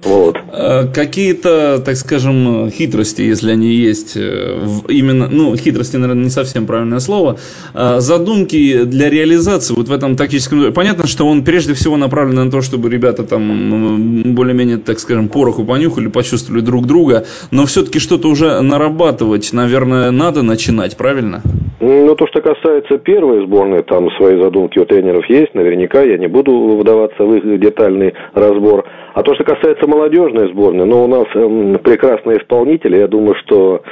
Вот. 0.04 0.38
Э, 0.54 0.88
какие-то, 0.94 1.82
так 1.84 1.96
скажем, 1.98 2.70
хитрости, 2.70 3.22
если 3.22 3.51
они 3.51 3.74
есть, 3.74 4.13
э, 4.16 4.60
именно, 4.89 5.27
ну, 5.27 5.56
хитрости, 5.56 5.98
наверное, 5.98 6.25
не 6.25 6.30
совсем 6.30 6.66
правильное 6.66 7.00
слово, 7.00 7.39
а 7.74 8.00
задумки 8.00 8.84
для 8.84 9.10
реализации 9.10 9.74
вот 9.74 9.88
в 9.88 9.92
этом 9.92 10.16
тактическом... 10.16 10.72
Понятно, 10.74 11.08
что 11.08 11.27
он 11.27 11.44
прежде 11.44 11.74
всего 11.74 11.98
направлен 11.98 12.36
на 12.46 12.51
то, 12.51 12.62
чтобы 12.62 12.89
ребята 12.89 13.24
там 13.24 14.36
более-менее, 14.36 14.77
так 14.77 15.00
скажем, 15.00 15.30
пороху 15.30 15.66
понюхали, 15.66 16.08
почувствовали 16.08 16.62
друг 16.62 16.86
друга, 16.86 17.25
но 17.51 17.66
все-таки 17.66 18.00
что-то 18.00 18.30
уже 18.30 18.62
нарабатывать, 18.62 19.51
наверное, 19.54 20.12
надо 20.12 20.44
начинать, 20.44 20.96
правильно? 20.96 21.42
Ну, 21.80 22.16
то, 22.16 22.26
что 22.28 22.42
касается 22.42 22.98
первой 22.98 23.46
сборной, 23.46 23.84
там 23.84 24.10
свои 24.12 24.42
задумки 24.42 24.80
у 24.80 24.86
тренеров 24.86 25.30
есть, 25.30 25.54
наверняка 25.54 26.02
я 26.02 26.18
не 26.18 26.28
буду 26.28 26.76
вдаваться 26.78 27.24
в 27.24 27.36
их 27.36 27.60
детальный 27.60 28.16
разбор. 28.34 28.84
А 29.14 29.22
то, 29.22 29.36
что 29.36 29.44
касается 29.44 29.88
молодежной 29.88 30.52
сборной, 30.52 30.86
ну, 30.86 31.04
у 31.04 31.08
нас 31.08 31.28
э, 31.36 31.78
прекрасные 31.84 32.40
исполнители, 32.40 32.98
я 32.98 33.08
думаю, 33.08 33.36
что 33.46 33.84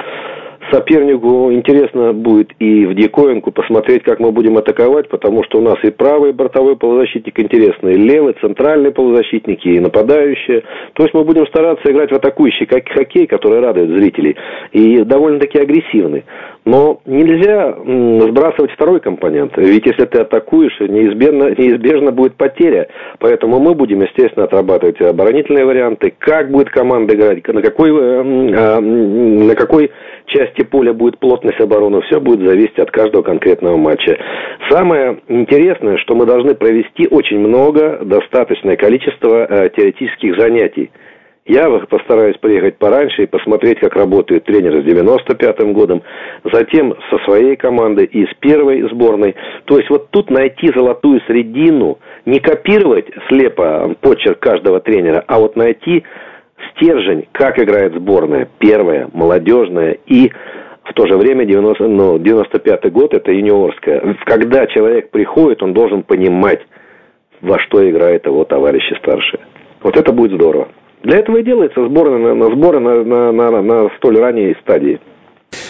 сопернику 0.70 1.52
интересно 1.52 2.12
будет 2.12 2.50
и 2.58 2.86
в 2.86 2.94
диковинку 2.94 3.52
посмотреть, 3.52 4.02
как 4.02 4.20
мы 4.20 4.32
будем 4.32 4.56
атаковать, 4.56 5.08
потому 5.08 5.44
что 5.44 5.58
у 5.58 5.62
нас 5.62 5.76
и 5.82 5.90
правый 5.90 6.32
бортовой 6.32 6.76
полузащитник 6.76 7.38
интересный, 7.38 7.94
и 7.94 7.98
левый, 7.98 8.34
центральный 8.40 8.90
полузащитники, 8.90 9.68
и 9.68 9.80
нападающие. 9.80 10.62
То 10.94 11.02
есть 11.02 11.14
мы 11.14 11.24
будем 11.24 11.46
стараться 11.46 11.90
играть 11.90 12.10
в 12.10 12.14
атакующий 12.14 12.66
как 12.66 12.88
хоккей, 12.88 13.26
который 13.26 13.60
радует 13.60 13.90
зрителей, 13.90 14.36
и 14.72 15.02
довольно-таки 15.02 15.58
агрессивный. 15.58 16.24
Но 16.64 17.00
нельзя 17.06 17.76
сбрасывать 18.28 18.72
второй 18.72 18.98
компонент, 18.98 19.52
ведь 19.56 19.86
если 19.86 20.04
ты 20.04 20.18
атакуешь, 20.18 20.80
неизбежно, 20.80 21.50
неизбежно 21.56 22.10
будет 22.10 22.34
потеря. 22.34 22.88
Поэтому 23.20 23.60
мы 23.60 23.74
будем, 23.74 24.02
естественно, 24.02 24.46
отрабатывать 24.46 25.00
оборонительные 25.00 25.64
варианты, 25.64 26.12
как 26.18 26.50
будет 26.50 26.70
команда 26.70 27.14
играть, 27.14 27.46
на 27.46 27.62
какой, 27.62 27.90
э, 27.90 28.52
а, 28.56 28.80
на 28.80 29.54
какой 29.54 29.92
части 30.26 30.64
поля 30.64 30.92
будет 30.92 31.18
плотность 31.18 31.60
обороны, 31.60 32.00
все 32.02 32.20
будет 32.20 32.46
зависеть 32.46 32.78
от 32.78 32.90
каждого 32.90 33.22
конкретного 33.22 33.76
матча. 33.76 34.18
Самое 34.70 35.20
интересное, 35.28 35.96
что 35.98 36.14
мы 36.14 36.26
должны 36.26 36.54
провести 36.54 37.08
очень 37.10 37.38
много, 37.38 38.00
достаточное 38.04 38.76
количество 38.76 39.46
э, 39.46 39.70
теоретических 39.76 40.38
занятий. 40.38 40.90
Я 41.46 41.70
постараюсь 41.88 42.36
приехать 42.38 42.76
пораньше 42.76 43.22
и 43.22 43.26
посмотреть, 43.26 43.78
как 43.78 43.94
работают 43.94 44.44
тренеры 44.44 44.82
с 44.82 44.84
95-м 44.84 45.74
годом, 45.74 46.02
затем 46.52 46.92
со 47.08 47.18
своей 47.18 47.54
командой 47.54 48.04
и 48.04 48.26
с 48.26 48.34
первой 48.40 48.82
сборной. 48.90 49.36
То 49.66 49.78
есть 49.78 49.88
вот 49.88 50.10
тут 50.10 50.28
найти 50.28 50.72
золотую 50.74 51.20
средину, 51.28 51.98
не 52.24 52.40
копировать 52.40 53.06
слепо 53.28 53.94
почерк 54.00 54.40
каждого 54.40 54.80
тренера, 54.80 55.22
а 55.28 55.38
вот 55.38 55.54
найти 55.54 56.02
стержень, 56.72 57.26
как 57.32 57.58
играет 57.58 57.94
сборная, 57.94 58.48
первая, 58.58 59.08
молодежная 59.12 59.98
и 60.06 60.30
в 60.84 60.92
то 60.94 61.06
же 61.06 61.16
время 61.16 61.44
90, 61.44 61.86
ну, 61.88 62.16
95-й 62.18 62.90
год 62.90 63.14
это 63.14 63.32
юниорская. 63.32 64.16
Когда 64.24 64.66
человек 64.66 65.10
приходит, 65.10 65.62
он 65.62 65.74
должен 65.74 66.02
понимать, 66.02 66.60
во 67.40 67.58
что 67.58 67.88
играет 67.88 68.26
его 68.26 68.44
товарищи 68.44 68.94
старшие. 68.98 69.40
Вот 69.82 69.96
это 69.96 70.12
будет 70.12 70.32
здорово. 70.32 70.68
Для 71.02 71.18
этого 71.18 71.36
и 71.38 71.42
делается 71.42 71.84
сборы 71.84 72.18
на, 72.18 72.34
на 72.34 72.46
сборы 72.46 72.80
на, 72.80 73.04
на, 73.04 73.32
на, 73.32 73.62
на 73.62 73.90
столь 73.96 74.18
ранней 74.18 74.56
стадии. 74.62 75.00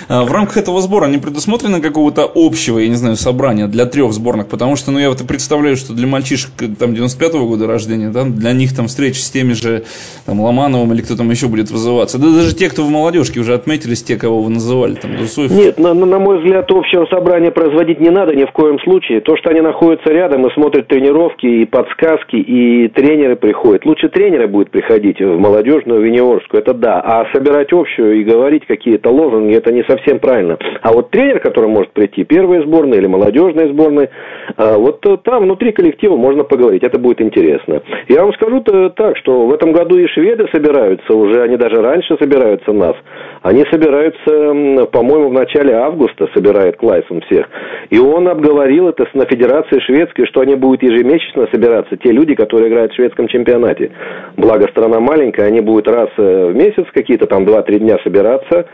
А, 0.08 0.24
в 0.24 0.32
рамках 0.32 0.56
этого 0.56 0.80
сбора 0.80 1.06
не 1.06 1.18
предусмотрено 1.18 1.80
какого-то 1.80 2.30
общего, 2.34 2.78
я 2.78 2.88
не 2.88 2.94
знаю, 2.94 3.16
собрания 3.16 3.66
для 3.66 3.86
трех 3.86 4.12
сборных? 4.12 4.48
Потому 4.48 4.76
что, 4.76 4.90
ну, 4.90 4.98
я 4.98 5.08
вот 5.08 5.20
и 5.20 5.26
представляю, 5.26 5.76
что 5.76 5.92
для 5.92 6.06
мальчишек 6.06 6.50
там 6.78 6.92
95-го 6.92 7.46
года 7.46 7.66
рождения, 7.66 8.10
да, 8.10 8.24
для 8.24 8.52
них 8.52 8.74
там 8.74 8.86
встреча 8.86 9.18
с 9.18 9.30
теми 9.30 9.52
же 9.52 9.84
там 10.24 10.40
Ломановым 10.40 10.92
или 10.92 11.02
кто 11.02 11.16
там 11.16 11.30
еще 11.30 11.48
будет 11.48 11.70
вызываться. 11.70 12.18
Да 12.18 12.30
даже 12.30 12.54
те, 12.54 12.68
кто 12.68 12.82
в 12.82 12.90
молодежке 12.90 13.40
уже 13.40 13.54
отметились, 13.54 14.02
те, 14.02 14.16
кого 14.16 14.42
вы 14.42 14.50
называли, 14.50 14.94
там, 14.94 15.16
Дусоев. 15.16 15.50
Нет, 15.50 15.78
на, 15.78 15.94
на 15.94 16.18
мой 16.18 16.38
взгляд, 16.38 16.70
общего 16.70 17.06
собрания 17.06 17.50
производить 17.50 18.00
не 18.00 18.10
надо 18.10 18.34
ни 18.34 18.44
в 18.44 18.52
коем 18.52 18.78
случае. 18.80 19.20
То, 19.20 19.36
что 19.36 19.50
они 19.50 19.60
находятся 19.60 20.10
рядом 20.10 20.46
и 20.46 20.52
смотрят 20.54 20.88
тренировки, 20.88 21.46
и 21.46 21.64
подсказки, 21.64 22.36
и 22.36 22.88
тренеры 22.88 23.36
приходят. 23.36 23.84
Лучше 23.84 24.08
тренеры 24.08 24.46
будут 24.46 24.70
приходить 24.70 25.20
в 25.20 25.38
молодежную, 25.38 26.00
в 26.00 26.04
юниорскую, 26.04 26.62
это 26.62 26.74
да. 26.74 27.00
А 27.00 27.26
собирать 27.32 27.72
общую 27.72 28.20
и 28.20 28.24
говорить 28.24 28.66
какие-то 28.66 29.10
лозунги, 29.10 29.54
это 29.54 29.72
не 29.76 29.84
совсем 29.84 30.18
правильно. 30.18 30.58
А 30.82 30.92
вот 30.92 31.10
тренер, 31.10 31.40
который 31.40 31.68
может 31.68 31.92
прийти, 31.92 32.24
первая 32.24 32.62
сборная 32.62 32.98
или 32.98 33.06
молодежная 33.06 33.68
сборная, 33.68 34.10
а, 34.56 34.76
вот 34.76 35.00
там 35.24 35.44
внутри 35.44 35.72
коллектива 35.72 36.16
можно 36.16 36.44
поговорить, 36.44 36.82
это 36.82 36.98
будет 36.98 37.20
интересно. 37.20 37.82
Я 38.08 38.22
вам 38.22 38.32
скажу 38.34 38.60
так, 38.96 39.16
что 39.18 39.46
в 39.46 39.52
этом 39.52 39.72
году 39.72 39.98
и 39.98 40.06
шведы 40.08 40.46
собираются 40.52 41.14
уже, 41.14 41.42
они 41.42 41.56
даже 41.56 41.80
раньше 41.80 42.16
собираются 42.18 42.72
нас. 42.72 42.96
Они 43.42 43.64
собираются, 43.70 44.86
по-моему, 44.86 45.28
в 45.28 45.32
начале 45.32 45.74
августа 45.74 46.28
собирает 46.34 46.76
Клайсон 46.76 47.20
всех. 47.22 47.46
И 47.90 47.98
он 47.98 48.28
обговорил 48.28 48.88
это 48.88 49.06
на 49.14 49.24
Федерации 49.26 49.78
Шведской, 49.80 50.26
что 50.26 50.40
они 50.40 50.56
будут 50.56 50.82
ежемесячно 50.82 51.46
собираться, 51.52 51.96
те 51.96 52.10
люди, 52.10 52.34
которые 52.34 52.68
играют 52.68 52.92
в 52.92 52.96
шведском 52.96 53.28
чемпионате. 53.28 53.92
Благо, 54.36 54.66
страна 54.68 55.00
маленькая, 55.00 55.46
они 55.46 55.60
будут 55.60 55.88
раз 55.88 56.08
э, 56.16 56.46
в 56.46 56.56
месяц 56.56 56.86
какие-то 56.92 57.26
там 57.26 57.44
2-3 57.44 57.78
дня 57.78 57.98
собираться, 58.02 58.66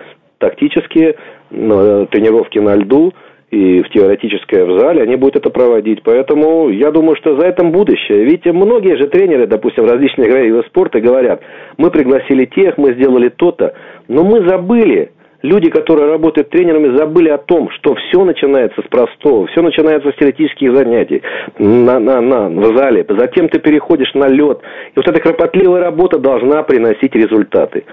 тактические 0.43 1.15
э, 1.15 2.07
тренировки 2.11 2.59
на 2.59 2.75
льду 2.75 3.15
и 3.53 3.83
в 3.83 3.91
теоретическое 3.91 4.65
в 4.65 4.81
зале, 4.81 5.03
они 5.03 5.15
будут 5.17 5.37
это 5.37 5.51
проводить. 5.51 6.03
Поэтому 6.03 6.69
я 6.71 6.91
думаю, 6.91 7.17
что 7.17 7.39
за 7.39 7.47
этим 7.47 7.71
будущее. 7.71 8.25
Ведь 8.25 8.45
многие 8.47 8.97
же 8.97 9.07
тренеры, 9.07 9.47
допустим, 9.47 9.85
различных 9.85 10.27
видов 10.27 10.67
спорта 10.67 11.01
говорят, 11.01 11.43
мы 11.77 11.91
пригласили 11.91 12.47
тех, 12.47 12.77
мы 12.77 12.95
сделали 12.95 13.29
то-то, 13.29 13.75
но 14.09 14.25
мы 14.25 14.49
забыли, 14.49 15.13
люди, 15.43 15.71
которые 15.71 16.09
работают 16.09 16.51
тренерами, 16.51 16.97
забыли 16.97 17.29
о 17.29 17.39
том, 17.39 17.71
что 17.71 17.95
все 17.95 18.25
начинается 18.25 18.81
с 18.81 18.89
простого, 18.89 19.47
все 19.49 19.63
начинается 19.63 20.11
с 20.11 20.17
теоретических 20.17 20.75
занятий 20.75 21.23
на, 21.59 21.99
на, 21.99 22.21
на, 22.21 22.49
в 22.49 22.77
зале, 22.77 23.05
затем 23.09 23.49
ты 23.49 23.59
переходишь 23.61 24.15
на 24.15 24.29
лед. 24.29 24.61
И 24.95 24.97
вот 24.97 25.09
эта 25.09 25.21
кропотливая 25.21 25.81
работа 25.81 26.19
должна 26.19 26.63
приносить 26.63 27.15
результаты. 27.15 27.85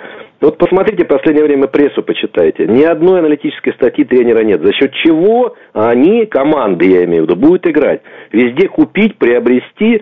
Вот 0.41 0.58
посмотрите, 0.58 1.03
в 1.03 1.08
последнее 1.08 1.46
время 1.46 1.68
прессу 1.68 2.01
почитайте. 2.01 2.65
Ни 2.65 2.84
одной 2.84 3.20
аналитической 3.20 3.74
статьи 3.74 4.06
тренера 4.06 4.41
нет. 4.41 4.62
За 4.62 4.72
счет 4.72 4.94
чего 4.94 5.56
они, 5.74 6.25
команды, 6.27 6.86
я 6.86 7.03
имею 7.03 7.25
в 7.25 7.29
виду, 7.29 7.36
будут 7.36 7.68
играть. 7.68 8.01
Везде 8.32 8.70
купить, 8.70 9.18
приобрести, 9.18 10.01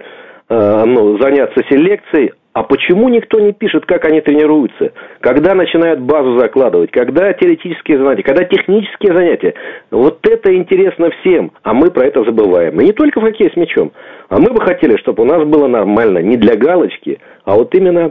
э, 0.49 0.83
ну, 0.85 1.17
заняться 1.19 1.63
селекцией. 1.69 2.33
А 2.57 2.63
почему 2.63 3.07
никто 3.07 3.39
не 3.39 3.53
пишет, 3.53 3.85
как 3.85 4.03
они 4.05 4.19
тренируются? 4.19 4.91
Когда 5.19 5.53
начинают 5.53 5.99
базу 5.99 6.39
закладывать? 6.39 6.89
Когда 6.89 7.31
теоретические 7.31 7.99
занятия? 7.99 8.23
Когда 8.23 8.45
технические 8.45 9.15
занятия? 9.15 9.53
Вот 9.91 10.27
это 10.27 10.51
интересно 10.55 11.11
всем, 11.19 11.51
а 11.61 11.75
мы 11.75 11.91
про 11.91 12.07
это 12.07 12.23
забываем. 12.23 12.81
И 12.81 12.85
не 12.85 12.93
только 12.93 13.19
в 13.19 13.23
хоккее 13.23 13.51
с 13.51 13.55
мячом. 13.55 13.91
А 14.29 14.39
мы 14.39 14.49
бы 14.49 14.59
хотели, 14.59 14.97
чтобы 14.97 15.21
у 15.21 15.27
нас 15.27 15.45
было 15.45 15.67
нормально, 15.67 16.17
не 16.17 16.35
для 16.35 16.55
галочки, 16.55 17.19
а 17.45 17.53
вот 17.53 17.75
именно 17.75 18.09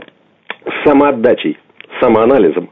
самоотдачей 0.85 1.57
самоанализом. 1.99 2.69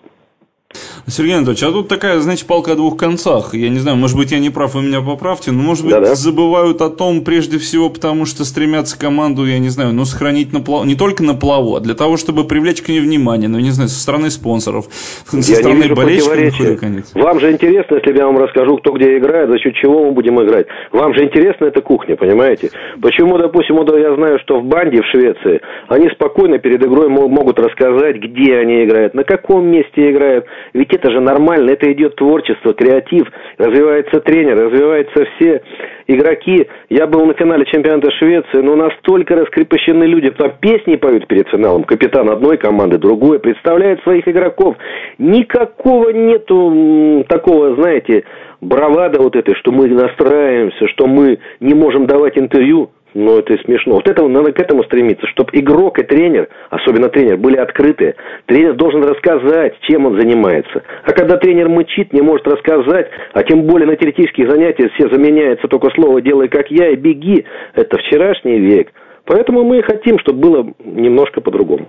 Сергей 1.08 1.36
Анатольевич, 1.36 1.64
а 1.64 1.72
тут 1.72 1.88
такая, 1.88 2.20
знаете, 2.20 2.46
палка 2.46 2.74
о 2.74 2.76
двух 2.76 2.98
концах. 2.98 3.54
Я 3.54 3.70
не 3.70 3.80
знаю, 3.80 3.98
может 3.98 4.18
быть, 4.18 4.32
я 4.32 4.40
не 4.40 4.50
прав, 4.50 4.74
вы 4.76 4.82
меня 4.82 5.02
поправьте, 5.02 5.52
но, 5.52 5.62
может 5.62 5.84
быть, 5.84 5.94
Да-да. 5.94 6.16
забывают 6.16 6.82
о 6.82 6.90
том, 6.90 7.24
прежде 7.24 7.58
всего, 7.58 7.90
потому 7.90 8.26
что 8.26 8.44
стремятся 8.46 9.00
команду, 9.00 9.46
я 9.46 9.60
не 9.60 9.70
знаю, 9.70 9.94
ну, 9.94 10.06
сохранить 10.06 10.54
на 10.54 10.62
плаву, 10.62 10.86
не 10.86 10.96
только 10.96 11.24
на 11.24 11.36
плаву, 11.36 11.76
а 11.76 11.80
для 11.80 11.94
того, 11.94 12.18
чтобы 12.18 12.46
привлечь 12.46 12.82
к 12.82 12.90
ней 12.90 13.00
внимание, 13.00 13.48
ну, 13.48 13.60
не 13.60 13.72
знаю, 13.72 13.90
со 13.90 14.00
стороны 14.00 14.30
спонсоров, 14.30 14.86
со 15.26 15.38
я 15.38 15.44
стороны 15.44 15.84
не 15.84 15.94
болельщиков. 15.94 17.14
Вам 17.14 17.40
же 17.40 17.52
интересно, 17.52 17.96
если 17.96 18.18
я 18.18 18.26
вам 18.26 18.38
расскажу, 18.38 18.78
кто 18.78 18.92
где 18.92 19.18
играет, 19.18 19.50
за 19.50 19.60
счет 19.60 19.76
чего 19.76 20.06
мы 20.06 20.12
будем 20.12 20.42
играть. 20.42 20.68
Вам 20.92 21.14
же 21.14 21.24
интересна 21.24 21.66
эта 21.66 21.82
кухня, 21.82 22.16
понимаете? 22.16 22.72
Почему, 23.02 23.38
допустим, 23.38 23.76
я 23.76 24.16
знаю, 24.16 24.40
что 24.40 24.60
в 24.60 24.66
банде 24.66 25.02
в 25.02 25.06
Швеции 25.06 25.62
они 25.88 26.10
спокойно 26.10 26.58
перед 26.58 26.84
игрой 26.84 27.10
могут 27.10 27.60
рассказать, 27.60 28.18
где 28.18 28.58
они 28.58 28.86
играют, 28.86 29.14
на 29.14 29.24
каком 29.24 29.68
месте 29.68 30.12
играют. 30.12 30.46
Ведь 30.74 30.94
это 30.94 31.12
же 31.12 31.20
нормально, 31.22 31.72
это 31.72 31.92
идет 31.92 32.16
творчество, 32.16 32.74
креатив, 32.74 33.28
развивается 33.58 34.20
тренер, 34.20 34.58
развиваются 34.66 35.26
все 35.36 35.62
игроки. 36.08 36.68
Я 36.90 37.08
был 37.08 37.26
на 37.26 37.34
финале 37.34 37.66
чемпионата 37.66 38.12
Швеции, 38.12 38.62
но 38.62 38.76
настолько 38.76 39.36
раскрепощены 39.36 40.04
люди, 40.04 40.32
там 40.32 40.54
песни 40.60 40.96
поют 40.96 41.28
перед 41.28 41.48
финалом, 41.50 41.84
капитан 41.84 42.30
одной 42.30 42.58
команды, 42.58 42.98
другой, 42.98 43.40
представляет 43.40 44.02
своих 44.04 44.28
игроков. 44.28 44.76
Никакого 45.18 46.10
нету 46.10 47.26
такого, 47.28 47.76
знаете, 47.76 48.24
бравада 48.62 49.22
вот 49.22 49.36
этой, 49.36 49.56
что 49.56 49.72
мы 49.72 49.88
настраиваемся, 49.88 50.88
что 50.90 51.08
мы 51.08 51.40
не 51.60 51.74
можем 51.74 52.06
давать 52.06 52.38
интервью. 52.38 52.90
Но 53.16 53.40
это 53.40 53.58
смешно. 53.64 53.96
Вот 53.96 54.10
это 54.10 54.28
надо 54.28 54.52
к 54.52 54.60
этому 54.60 54.84
стремиться, 54.84 55.26
чтобы 55.28 55.50
игрок 55.54 55.98
и 56.00 56.04
тренер, 56.04 56.50
особенно 56.70 57.08
тренер, 57.08 57.38
были 57.38 57.56
открыты. 57.56 58.16
Тренер 58.46 58.74
должен 58.74 59.02
рассказать, 59.06 59.74
чем 59.88 60.06
он 60.06 60.20
занимается. 60.20 60.84
А 61.06 61.14
когда 61.14 61.38
тренер 61.38 61.70
мычит, 61.70 62.12
не 62.12 62.22
может 62.22 62.46
рассказать, 62.46 63.10
а 63.32 63.44
тем 63.44 63.64
более 63.64 63.88
на 63.88 63.96
теоретических 63.96 64.50
занятиях 64.50 64.92
все 64.94 65.08
заменяется 65.08 65.70
только 65.70 65.92
слово 65.92 66.22
«делай 66.22 66.50
как 66.50 66.70
я» 66.70 66.90
и 66.90 66.98
«беги», 66.98 67.46
это 67.74 67.98
вчерашний 67.98 68.60
век. 68.60 68.92
Поэтому 69.24 69.64
мы 69.64 69.82
хотим, 69.82 70.20
чтобы 70.20 70.40
было 70.40 70.74
немножко 70.84 71.40
по-другому. 71.40 71.88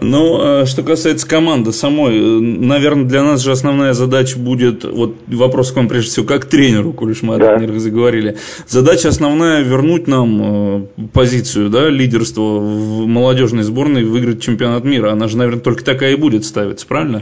Ну, 0.00 0.38
а 0.40 0.66
что 0.66 0.82
касается 0.82 1.28
команды 1.28 1.72
самой, 1.72 2.18
наверное, 2.40 3.04
для 3.04 3.22
нас 3.22 3.42
же 3.42 3.50
основная 3.50 3.92
задача 3.92 4.38
будет, 4.38 4.84
вот 4.84 5.14
вопрос 5.28 5.72
к 5.72 5.76
вам 5.76 5.88
прежде 5.88 6.10
всего, 6.10 6.26
как 6.26 6.46
тренеру, 6.46 6.92
коль 6.92 7.12
уж 7.12 7.22
мы 7.22 7.38
да. 7.38 7.54
о 7.54 7.58
тренерах 7.58 7.80
заговорили. 7.80 8.36
Задача 8.66 9.08
основная 9.08 9.62
вернуть 9.62 10.06
нам 10.06 10.42
э, 10.42 11.06
позицию, 11.12 11.70
да, 11.70 11.88
лидерства 11.88 12.42
в 12.42 13.06
молодежной 13.06 13.62
сборной, 13.62 14.04
выиграть 14.04 14.42
чемпионат 14.42 14.84
мира. 14.84 15.10
Она 15.10 15.28
же, 15.28 15.36
наверное, 15.36 15.62
только 15.62 15.84
такая 15.84 16.12
и 16.12 16.16
будет 16.16 16.44
ставиться, 16.44 16.86
правильно? 16.86 17.20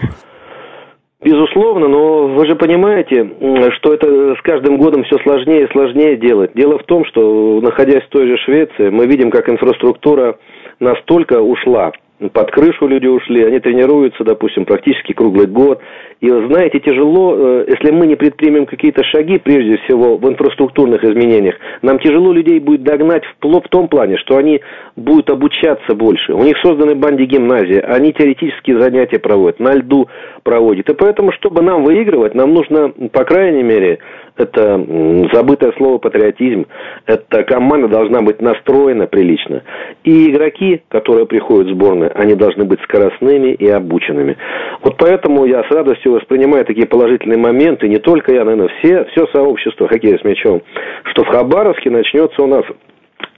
Безусловно, 1.22 1.86
но 1.86 2.28
вы 2.28 2.46
же 2.46 2.56
понимаете, 2.56 3.30
что 3.76 3.92
это 3.92 4.34
с 4.36 4.42
каждым 4.42 4.78
годом 4.78 5.04
все 5.04 5.18
сложнее 5.18 5.64
и 5.64 5.72
сложнее 5.72 6.16
делать. 6.16 6.52
Дело 6.54 6.78
в 6.78 6.84
том, 6.84 7.04
что, 7.04 7.60
находясь 7.60 8.04
в 8.04 8.08
той 8.08 8.26
же 8.26 8.38
Швеции, 8.38 8.88
мы 8.88 9.06
видим, 9.06 9.30
как 9.30 9.50
инфраструктура 9.50 10.38
настолько 10.78 11.40
ушла 11.42 11.92
под 12.28 12.50
крышу 12.50 12.86
люди 12.86 13.06
ушли, 13.06 13.44
они 13.44 13.60
тренируются, 13.60 14.24
допустим, 14.24 14.66
практически 14.66 15.12
круглый 15.14 15.46
год. 15.46 15.80
И, 16.20 16.28
знаете, 16.28 16.78
тяжело, 16.80 17.34
э, 17.34 17.64
если 17.68 17.90
мы 17.92 18.06
не 18.06 18.14
предпримем 18.14 18.66
какие-то 18.66 19.02
шаги, 19.04 19.38
прежде 19.38 19.78
всего, 19.78 20.18
в 20.18 20.28
инфраструктурных 20.28 21.02
изменениях, 21.02 21.54
нам 21.80 21.98
тяжело 21.98 22.32
людей 22.32 22.60
будет 22.60 22.82
догнать 22.82 23.22
в, 23.24 23.68
том 23.70 23.88
плане, 23.88 24.18
что 24.18 24.36
они 24.36 24.60
будут 24.96 25.30
обучаться 25.30 25.94
больше. 25.94 26.34
У 26.34 26.44
них 26.44 26.58
созданы 26.62 26.94
банди 26.94 27.24
гимназии, 27.24 27.80
они 27.80 28.12
теоретические 28.12 28.80
занятия 28.80 29.18
проводят, 29.18 29.58
на 29.58 29.74
льду 29.74 30.08
проводят. 30.42 30.90
И 30.90 30.94
поэтому, 30.94 31.32
чтобы 31.32 31.62
нам 31.62 31.84
выигрывать, 31.84 32.34
нам 32.34 32.52
нужно, 32.52 32.90
по 33.12 33.24
крайней 33.24 33.62
мере, 33.62 33.98
это 34.40 34.84
забытое 35.32 35.72
слово 35.76 35.98
патриотизм, 35.98 36.66
эта 37.06 37.44
команда 37.44 37.88
должна 37.88 38.22
быть 38.22 38.40
настроена 38.40 39.06
прилично. 39.06 39.62
И 40.04 40.30
игроки, 40.30 40.82
которые 40.88 41.26
приходят 41.26 41.68
в 41.68 41.74
сборную, 41.74 42.10
они 42.14 42.34
должны 42.34 42.64
быть 42.64 42.80
скоростными 42.82 43.52
и 43.52 43.68
обученными. 43.68 44.36
Вот 44.82 44.96
поэтому 44.96 45.44
я 45.44 45.62
с 45.64 45.70
радостью 45.70 46.12
воспринимаю 46.12 46.64
такие 46.64 46.86
положительные 46.86 47.38
моменты, 47.38 47.88
не 47.88 47.98
только 47.98 48.32
я, 48.32 48.44
наверное, 48.44 48.70
все, 48.78 49.04
все 49.12 49.26
сообщество 49.26 49.88
хоккея 49.88 50.18
с 50.18 50.24
мячом, 50.24 50.62
что 51.04 51.24
в 51.24 51.28
Хабаровске 51.28 51.90
начнется 51.90 52.42
у 52.42 52.46
нас 52.46 52.64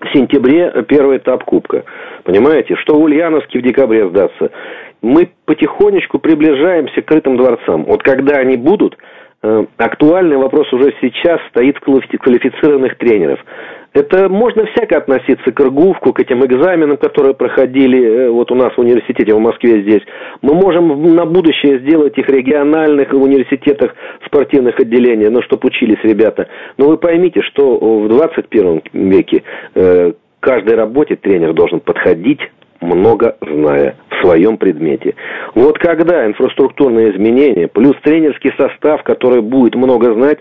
в 0.01 0.13
сентябре 0.13 0.73
первый 0.89 1.19
этап 1.19 1.45
Кубка. 1.45 1.85
Понимаете, 2.25 2.77
что 2.77 2.97
в 2.97 3.03
Ульяновске 3.03 3.59
в 3.59 3.63
декабре 3.63 4.09
сдаться. 4.09 4.51
Мы 5.01 5.31
потихонечку 5.47 6.21
приближаемся 6.21 7.03
к 7.03 7.07
крытым 7.07 7.37
дворцам. 7.37 7.85
Вот 7.85 8.03
когда 8.05 8.37
они 8.37 8.57
будут, 8.57 8.97
актуальный 9.77 10.37
вопрос 10.37 10.73
уже 10.73 10.95
сейчас 11.01 11.41
стоит 11.51 11.79
квалифицированных 11.81 12.97
тренеров. 12.97 13.41
Это 13.95 14.31
можно 14.31 14.65
всяко 14.67 14.97
относиться 14.97 15.53
к 15.53 15.61
РГУВКу, 15.61 16.15
к 16.15 16.21
этим 16.21 16.45
экзаменам, 16.47 16.97
которые 16.97 17.35
проходили 17.35 18.03
э, 18.03 18.31
вот 18.31 18.51
у 18.51 18.55
нас 18.55 18.73
в 18.75 18.79
университете 18.79 19.35
в 19.35 19.39
Москве 19.39 19.83
здесь. 19.83 20.01
Мы 20.41 20.55
можем 20.55 21.15
на 21.15 21.27
будущее 21.27 21.79
сделать 21.81 22.17
их 22.17 22.27
региональных 22.29 23.13
в 23.13 23.21
университетах 23.21 23.95
спортивных 24.25 24.81
отделений, 24.81 25.29
ну, 25.29 25.43
чтобы 25.43 25.67
учились 25.69 25.99
ребята. 26.05 26.49
Но 26.79 26.89
вы 26.89 26.97
поймите, 26.97 27.43
что 27.43 27.77
в 27.77 28.09
21 28.09 28.83
веке 28.95 29.43
э, 29.75 30.13
каждой 30.41 30.75
работе 30.75 31.17
тренер 31.17 31.53
должен 31.53 31.81
подходить 31.81 32.41
много 32.83 33.37
зная 33.41 33.97
в 34.11 34.25
своем 34.25 34.57
предмете. 34.57 35.15
Вот 35.55 35.79
когда 35.79 36.27
инфраструктурные 36.27 37.13
изменения, 37.13 37.69
плюс 37.69 37.97
тренерский 38.03 38.53
состав, 38.59 39.03
который 39.03 39.41
будет 39.41 39.75
много 39.75 40.13
знать, 40.15 40.39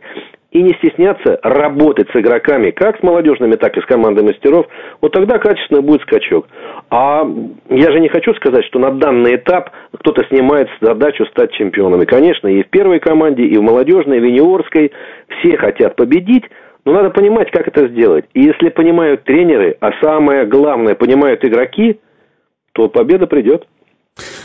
и 0.52 0.62
не 0.62 0.74
стесняться 0.74 1.40
работать 1.44 2.10
с 2.12 2.16
игроками, 2.16 2.72
как 2.72 3.00
с 3.00 3.04
молодежными, 3.04 3.56
так 3.56 3.78
и 3.78 3.82
с 3.82 3.86
командой 3.86 4.24
мастеров, 4.24 4.68
вот 5.00 5.14
тогда 5.14 5.38
качественно 5.40 5.82
будет 5.82 6.02
скачок. 6.02 6.48
А 6.90 7.26
я 7.70 7.92
же 7.92 8.00
не 8.02 8.10
хочу 8.10 8.34
сказать, 8.34 8.66
что 8.66 8.78
на 8.80 8.92
данный 8.92 9.38
этап 9.38 9.70
кто-то 9.98 10.26
снимает 10.26 10.68
задачу 10.82 11.26
стать 11.28 11.54
чемпионами. 11.54 12.04
Конечно, 12.04 12.48
и 12.50 12.64
в 12.64 12.70
первой 12.70 13.00
команде, 13.00 13.44
и 13.44 13.58
в 13.58 13.62
молодежной, 13.62 14.18
и 14.18 14.20
в 14.20 14.26
юниорской 14.26 14.92
все 15.40 15.56
хотят 15.56 15.96
победить, 15.96 16.44
но 16.84 16.94
надо 16.94 17.12
понимать, 17.12 17.50
как 17.52 17.70
это 17.70 17.88
сделать. 17.88 18.26
И 18.34 18.42
если 18.42 18.70
понимают 18.70 19.24
тренеры, 19.24 19.78
а 19.80 19.92
самое 20.02 20.46
главное, 20.46 20.96
понимают 20.96 21.46
игроки– 21.46 22.00
то 22.74 22.90
победа 22.90 23.28
придет. 23.28 23.68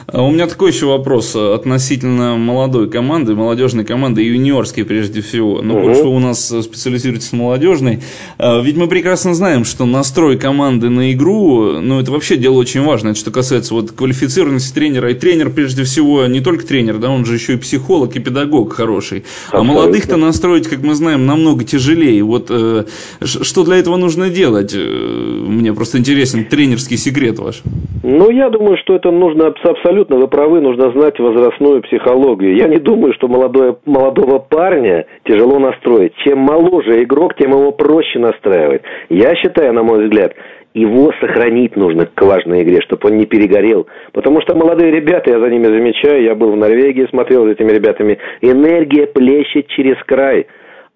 А 0.06 0.22
у 0.22 0.30
меня 0.30 0.46
такой 0.46 0.70
еще 0.70 0.86
вопрос 0.86 1.34
относительно 1.34 2.36
молодой 2.36 2.88
команды, 2.88 3.34
молодежной 3.34 3.84
команды, 3.84 4.22
юниорской 4.22 4.84
прежде 4.84 5.20
всего. 5.20 5.62
Но 5.62 5.78
угу. 5.78 5.94
что 5.94 6.08
у 6.12 6.18
нас 6.20 6.46
специализируется 6.46 7.34
молодежной. 7.34 8.00
А, 8.38 8.60
ведь 8.60 8.76
мы 8.76 8.86
прекрасно 8.86 9.34
знаем, 9.34 9.64
что 9.64 9.84
настрой 9.84 10.38
команды 10.38 10.90
на 10.90 11.12
игру, 11.12 11.80
ну, 11.80 12.00
это 12.00 12.12
вообще 12.12 12.36
дело 12.36 12.54
очень 12.54 12.82
важное. 12.82 13.12
Это 13.12 13.20
что 13.20 13.32
касается 13.32 13.74
вот 13.74 13.90
квалифицированности 13.92 14.72
тренера. 14.72 15.10
И 15.10 15.14
тренер, 15.14 15.50
прежде 15.50 15.82
всего, 15.82 16.26
не 16.26 16.40
только 16.40 16.64
тренер, 16.64 16.98
да, 16.98 17.10
он 17.10 17.24
же 17.24 17.34
еще 17.34 17.54
и 17.54 17.56
психолог, 17.56 18.14
и 18.14 18.20
педагог 18.20 18.72
хороший. 18.74 19.24
А 19.50 19.62
молодых-то 19.62 20.16
настроить, 20.16 20.68
как 20.68 20.82
мы 20.82 20.94
знаем, 20.94 21.26
намного 21.26 21.64
тяжелее. 21.64 22.22
Вот 22.22 22.46
э, 22.50 22.84
что 23.22 23.64
для 23.64 23.76
этого 23.76 23.96
нужно 23.96 24.30
делать? 24.30 24.72
Э, 24.72 24.78
мне 24.78 25.72
просто 25.72 25.98
интересен 25.98 26.44
тренерский 26.44 26.96
секрет 26.96 27.38
ваш. 27.40 27.62
Ну, 28.02 28.30
я 28.30 28.50
думаю, 28.50 28.76
что 28.76 28.94
это 28.94 29.10
нужно 29.10 29.48
абсолютно, 29.48 29.95
вы 30.04 30.28
правы, 30.28 30.60
нужно 30.60 30.90
знать 30.92 31.18
возрастную 31.18 31.82
психологию. 31.82 32.56
Я 32.56 32.68
не 32.68 32.78
думаю, 32.78 33.14
что 33.14 33.28
молодое, 33.28 33.76
молодого 33.84 34.38
парня 34.38 35.06
тяжело 35.24 35.58
настроить. 35.58 36.14
Чем 36.24 36.38
моложе 36.38 37.02
игрок, 37.02 37.34
тем 37.36 37.52
его 37.52 37.72
проще 37.72 38.18
настраивать. 38.18 38.82
Я 39.08 39.34
считаю, 39.36 39.72
на 39.72 39.82
мой 39.82 40.04
взгляд, 40.04 40.34
его 40.74 41.10
сохранить 41.20 41.74
нужно 41.76 42.06
к 42.06 42.22
важной 42.22 42.62
игре, 42.62 42.80
чтобы 42.82 43.08
он 43.08 43.16
не 43.16 43.26
перегорел. 43.26 43.86
Потому 44.12 44.40
что 44.42 44.54
молодые 44.54 44.90
ребята, 44.90 45.30
я 45.30 45.40
за 45.40 45.48
ними 45.48 45.64
замечаю, 45.64 46.22
я 46.22 46.34
был 46.34 46.52
в 46.52 46.56
Норвегии, 46.56 47.08
смотрел 47.08 47.44
за 47.44 47.52
этими 47.52 47.72
ребятами, 47.72 48.18
энергия 48.42 49.06
плещет 49.06 49.68
через 49.68 49.96
край. 50.04 50.46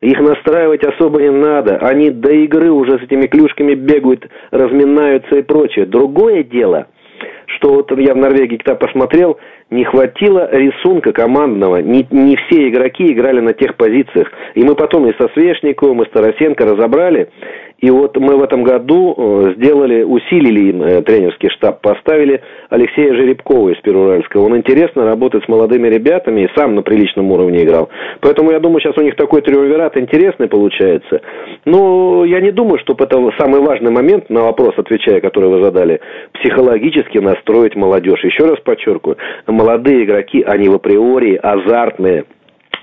Их 0.03 0.19
настраивать 0.19 0.85
особо 0.85 1.21
не 1.21 1.31
надо. 1.31 1.77
Они 1.79 2.11
до 2.11 2.31
игры 2.33 2.71
уже 2.71 2.99
с 2.99 3.03
этими 3.03 3.27
клюшками 3.27 3.75
бегают, 3.75 4.27
разминаются 4.51 5.37
и 5.37 5.43
прочее. 5.43 5.87
Другое 5.87 6.43
дело– 6.43 6.87
что 7.57 7.75
вот 7.75 7.91
я 7.99 8.15
в 8.15 8.17
Норвегии 8.17 8.57
когда 8.57 8.75
посмотрел, 8.75 9.39
не 9.71 9.85
хватило 9.85 10.49
рисунка 10.53 11.13
командного. 11.13 11.77
Не, 11.77 12.07
не 12.11 12.37
все 12.37 12.69
игроки 12.69 13.13
играли 13.13 13.41
на 13.41 13.53
тех 13.53 13.77
позициях. 13.77 14.31
И 14.55 14.65
мы 14.65 14.75
потом 14.75 15.09
и 15.09 15.15
со 15.17 15.29
Свешниковым, 15.35 16.03
и 16.03 16.07
с 16.07 16.11
Тарасенко 16.11 16.65
разобрали. 16.65 17.29
И 17.81 17.91
вот 17.91 18.17
мы 18.19 18.37
в 18.37 18.43
этом 18.43 18.63
году 18.63 19.15
э, 19.17 19.55
сделали, 19.57 20.03
усилили 20.03 20.69
им 20.69 20.83
э, 20.83 21.01
тренерский 21.01 21.49
штаб, 21.49 21.81
поставили 21.81 22.43
Алексея 22.69 23.15
Жеребкова 23.15 23.71
из 23.71 23.81
Перуральского. 23.81 24.45
Он 24.45 24.57
интересно 24.57 25.07
работает 25.07 25.45
с 25.45 25.49
молодыми 25.49 25.89
ребятами 25.89 26.43
и 26.43 26.59
сам 26.59 26.75
на 26.75 26.83
приличном 26.83 27.33
уровне 27.33 27.65
играл. 27.65 27.89
Поэтому 28.21 28.51
я 28.51 28.61
думаю, 28.61 28.81
сейчас 28.81 28.99
у 28.99 29.03
них 29.03 29.17
такой 29.17 29.41
триумвират 29.41 29.97
интересный 29.97 30.49
получается. 30.49 31.23
Но 31.65 32.25
я 32.27 32.41
не 32.41 32.51
думаю, 32.51 32.79
что 32.81 32.95
это 32.99 33.17
самый 33.39 33.61
важный 33.61 33.91
момент, 33.91 34.29
на 34.29 34.43
вопрос 34.43 34.75
отвечая, 34.77 35.23
который 35.23 35.49
вы 35.49 35.65
задали, 35.65 36.01
психологически 36.35 37.17
настроить 37.41 37.77
молодежь. 37.77 38.23
Еще 38.25 38.45
раз 38.45 38.61
подчеркиваю, 38.61 39.17
молодые 39.47 40.05
игроки, 40.05 40.43
они 40.43 40.69
в 40.69 40.75
априори 40.75 41.37
азартные. 41.37 42.25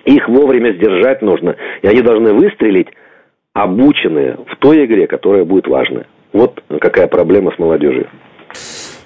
Их 0.05 0.27
вовремя 0.27 0.73
сдержать 0.73 1.21
нужно. 1.21 1.55
И 1.81 1.87
они 1.87 2.01
должны 2.01 2.33
выстрелить 2.33 2.87
обученные 3.53 4.37
в 4.47 4.55
той 4.57 4.85
игре, 4.85 5.07
которая 5.07 5.43
будет 5.43 5.67
важная. 5.67 6.07
Вот 6.33 6.61
какая 6.79 7.07
проблема 7.07 7.51
с 7.51 7.59
молодежью. 7.59 8.07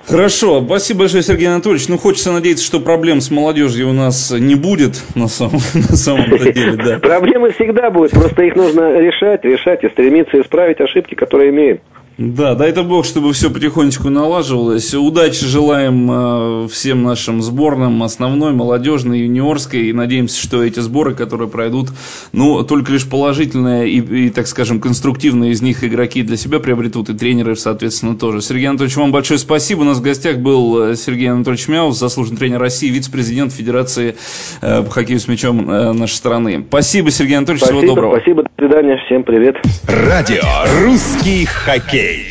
Хорошо, 0.08 0.62
спасибо 0.66 1.02
большое, 1.02 1.24
Сергей 1.24 1.48
Анатольевич. 1.48 1.88
Ну, 1.88 1.98
хочется 1.98 2.32
надеяться, 2.32 2.66
что 2.66 2.80
проблем 2.80 3.22
с 3.22 3.32
молодежью 3.32 3.90
у 3.90 3.94
нас 3.94 4.32
не 4.38 4.56
будет 4.56 5.02
на 5.16 5.28
самом, 5.28 5.54
на 5.74 5.96
самом 5.96 6.30
деле, 6.38 6.74
да. 6.74 7.00
Проблемы 7.00 7.52
всегда 7.52 7.90
будут, 7.92 8.12
просто 8.12 8.44
их 8.44 8.56
нужно 8.56 9.00
решать, 9.00 9.46
решать 9.46 9.84
и 9.84 9.90
стремиться 9.90 10.42
исправить 10.42 10.82
ошибки, 10.82 11.16
которые 11.16 11.52
имеем. 11.52 11.80
Да, 12.18 12.56
дай 12.56 12.70
это 12.70 12.84
бог, 12.84 13.06
чтобы 13.06 13.34
все 13.34 13.50
потихонечку 13.50 14.10
налаживалось. 14.10 14.94
Удачи 14.94 15.46
желаем 15.46 16.10
э, 16.12 16.68
всем 16.68 17.04
нашим 17.04 17.42
сборным, 17.42 18.04
основной, 18.04 18.52
молодежной, 18.52 19.22
юниорской. 19.22 19.88
И 19.88 19.94
надеемся, 19.94 20.40
что 20.40 20.64
эти 20.64 20.80
сборы, 20.82 21.16
которые 21.16 21.48
пройдут, 21.48 21.90
ну, 22.32 22.64
только 22.64 22.92
лишь 22.92 23.10
положительные 23.10 23.90
и, 23.90 24.28
и, 24.28 24.30
так 24.30 24.48
скажем, 24.48 24.80
конструктивные 24.80 25.52
из 25.52 25.62
них 25.62 25.84
игроки 25.84 26.22
для 26.22 26.38
себя 26.38 26.60
приобретут, 26.60 27.10
и 27.10 27.14
тренеры, 27.14 27.56
соответственно, 27.56 28.16
тоже. 28.16 28.42
Сергей 28.42 28.68
Анатольевич, 28.68 28.98
вам 28.98 29.12
большое 29.12 29.40
спасибо. 29.40 29.82
У 29.82 29.86
нас 29.86 29.98
в 29.98 30.02
гостях 30.02 30.38
был 30.38 30.92
э, 30.92 30.96
Сергей 30.96 31.32
Анатольевич 31.32 31.68
Мяус, 31.70 31.98
заслуженный 31.98 32.38
тренер 32.38 32.60
России, 32.60 32.90
вице-президент 32.90 33.54
Федерации 33.54 34.16
э, 34.62 34.84
по 34.84 34.90
хоккею 34.92 35.20
с 35.20 35.28
мячом 35.28 35.66
нашей 35.66 36.16
страны. 36.16 36.66
Спасибо, 36.68 37.10
Сергей 37.10 37.38
Анатольевич, 37.38 37.64
спасибо, 37.64 37.80
всего 37.80 37.96
доброго. 37.96 38.16
Спасибо, 38.18 38.44
свидания, 38.72 38.98
всем 39.06 39.24
привет. 39.24 39.58
Радио 39.86 40.42
«Русский 40.82 41.46
хоккей». 41.46 42.31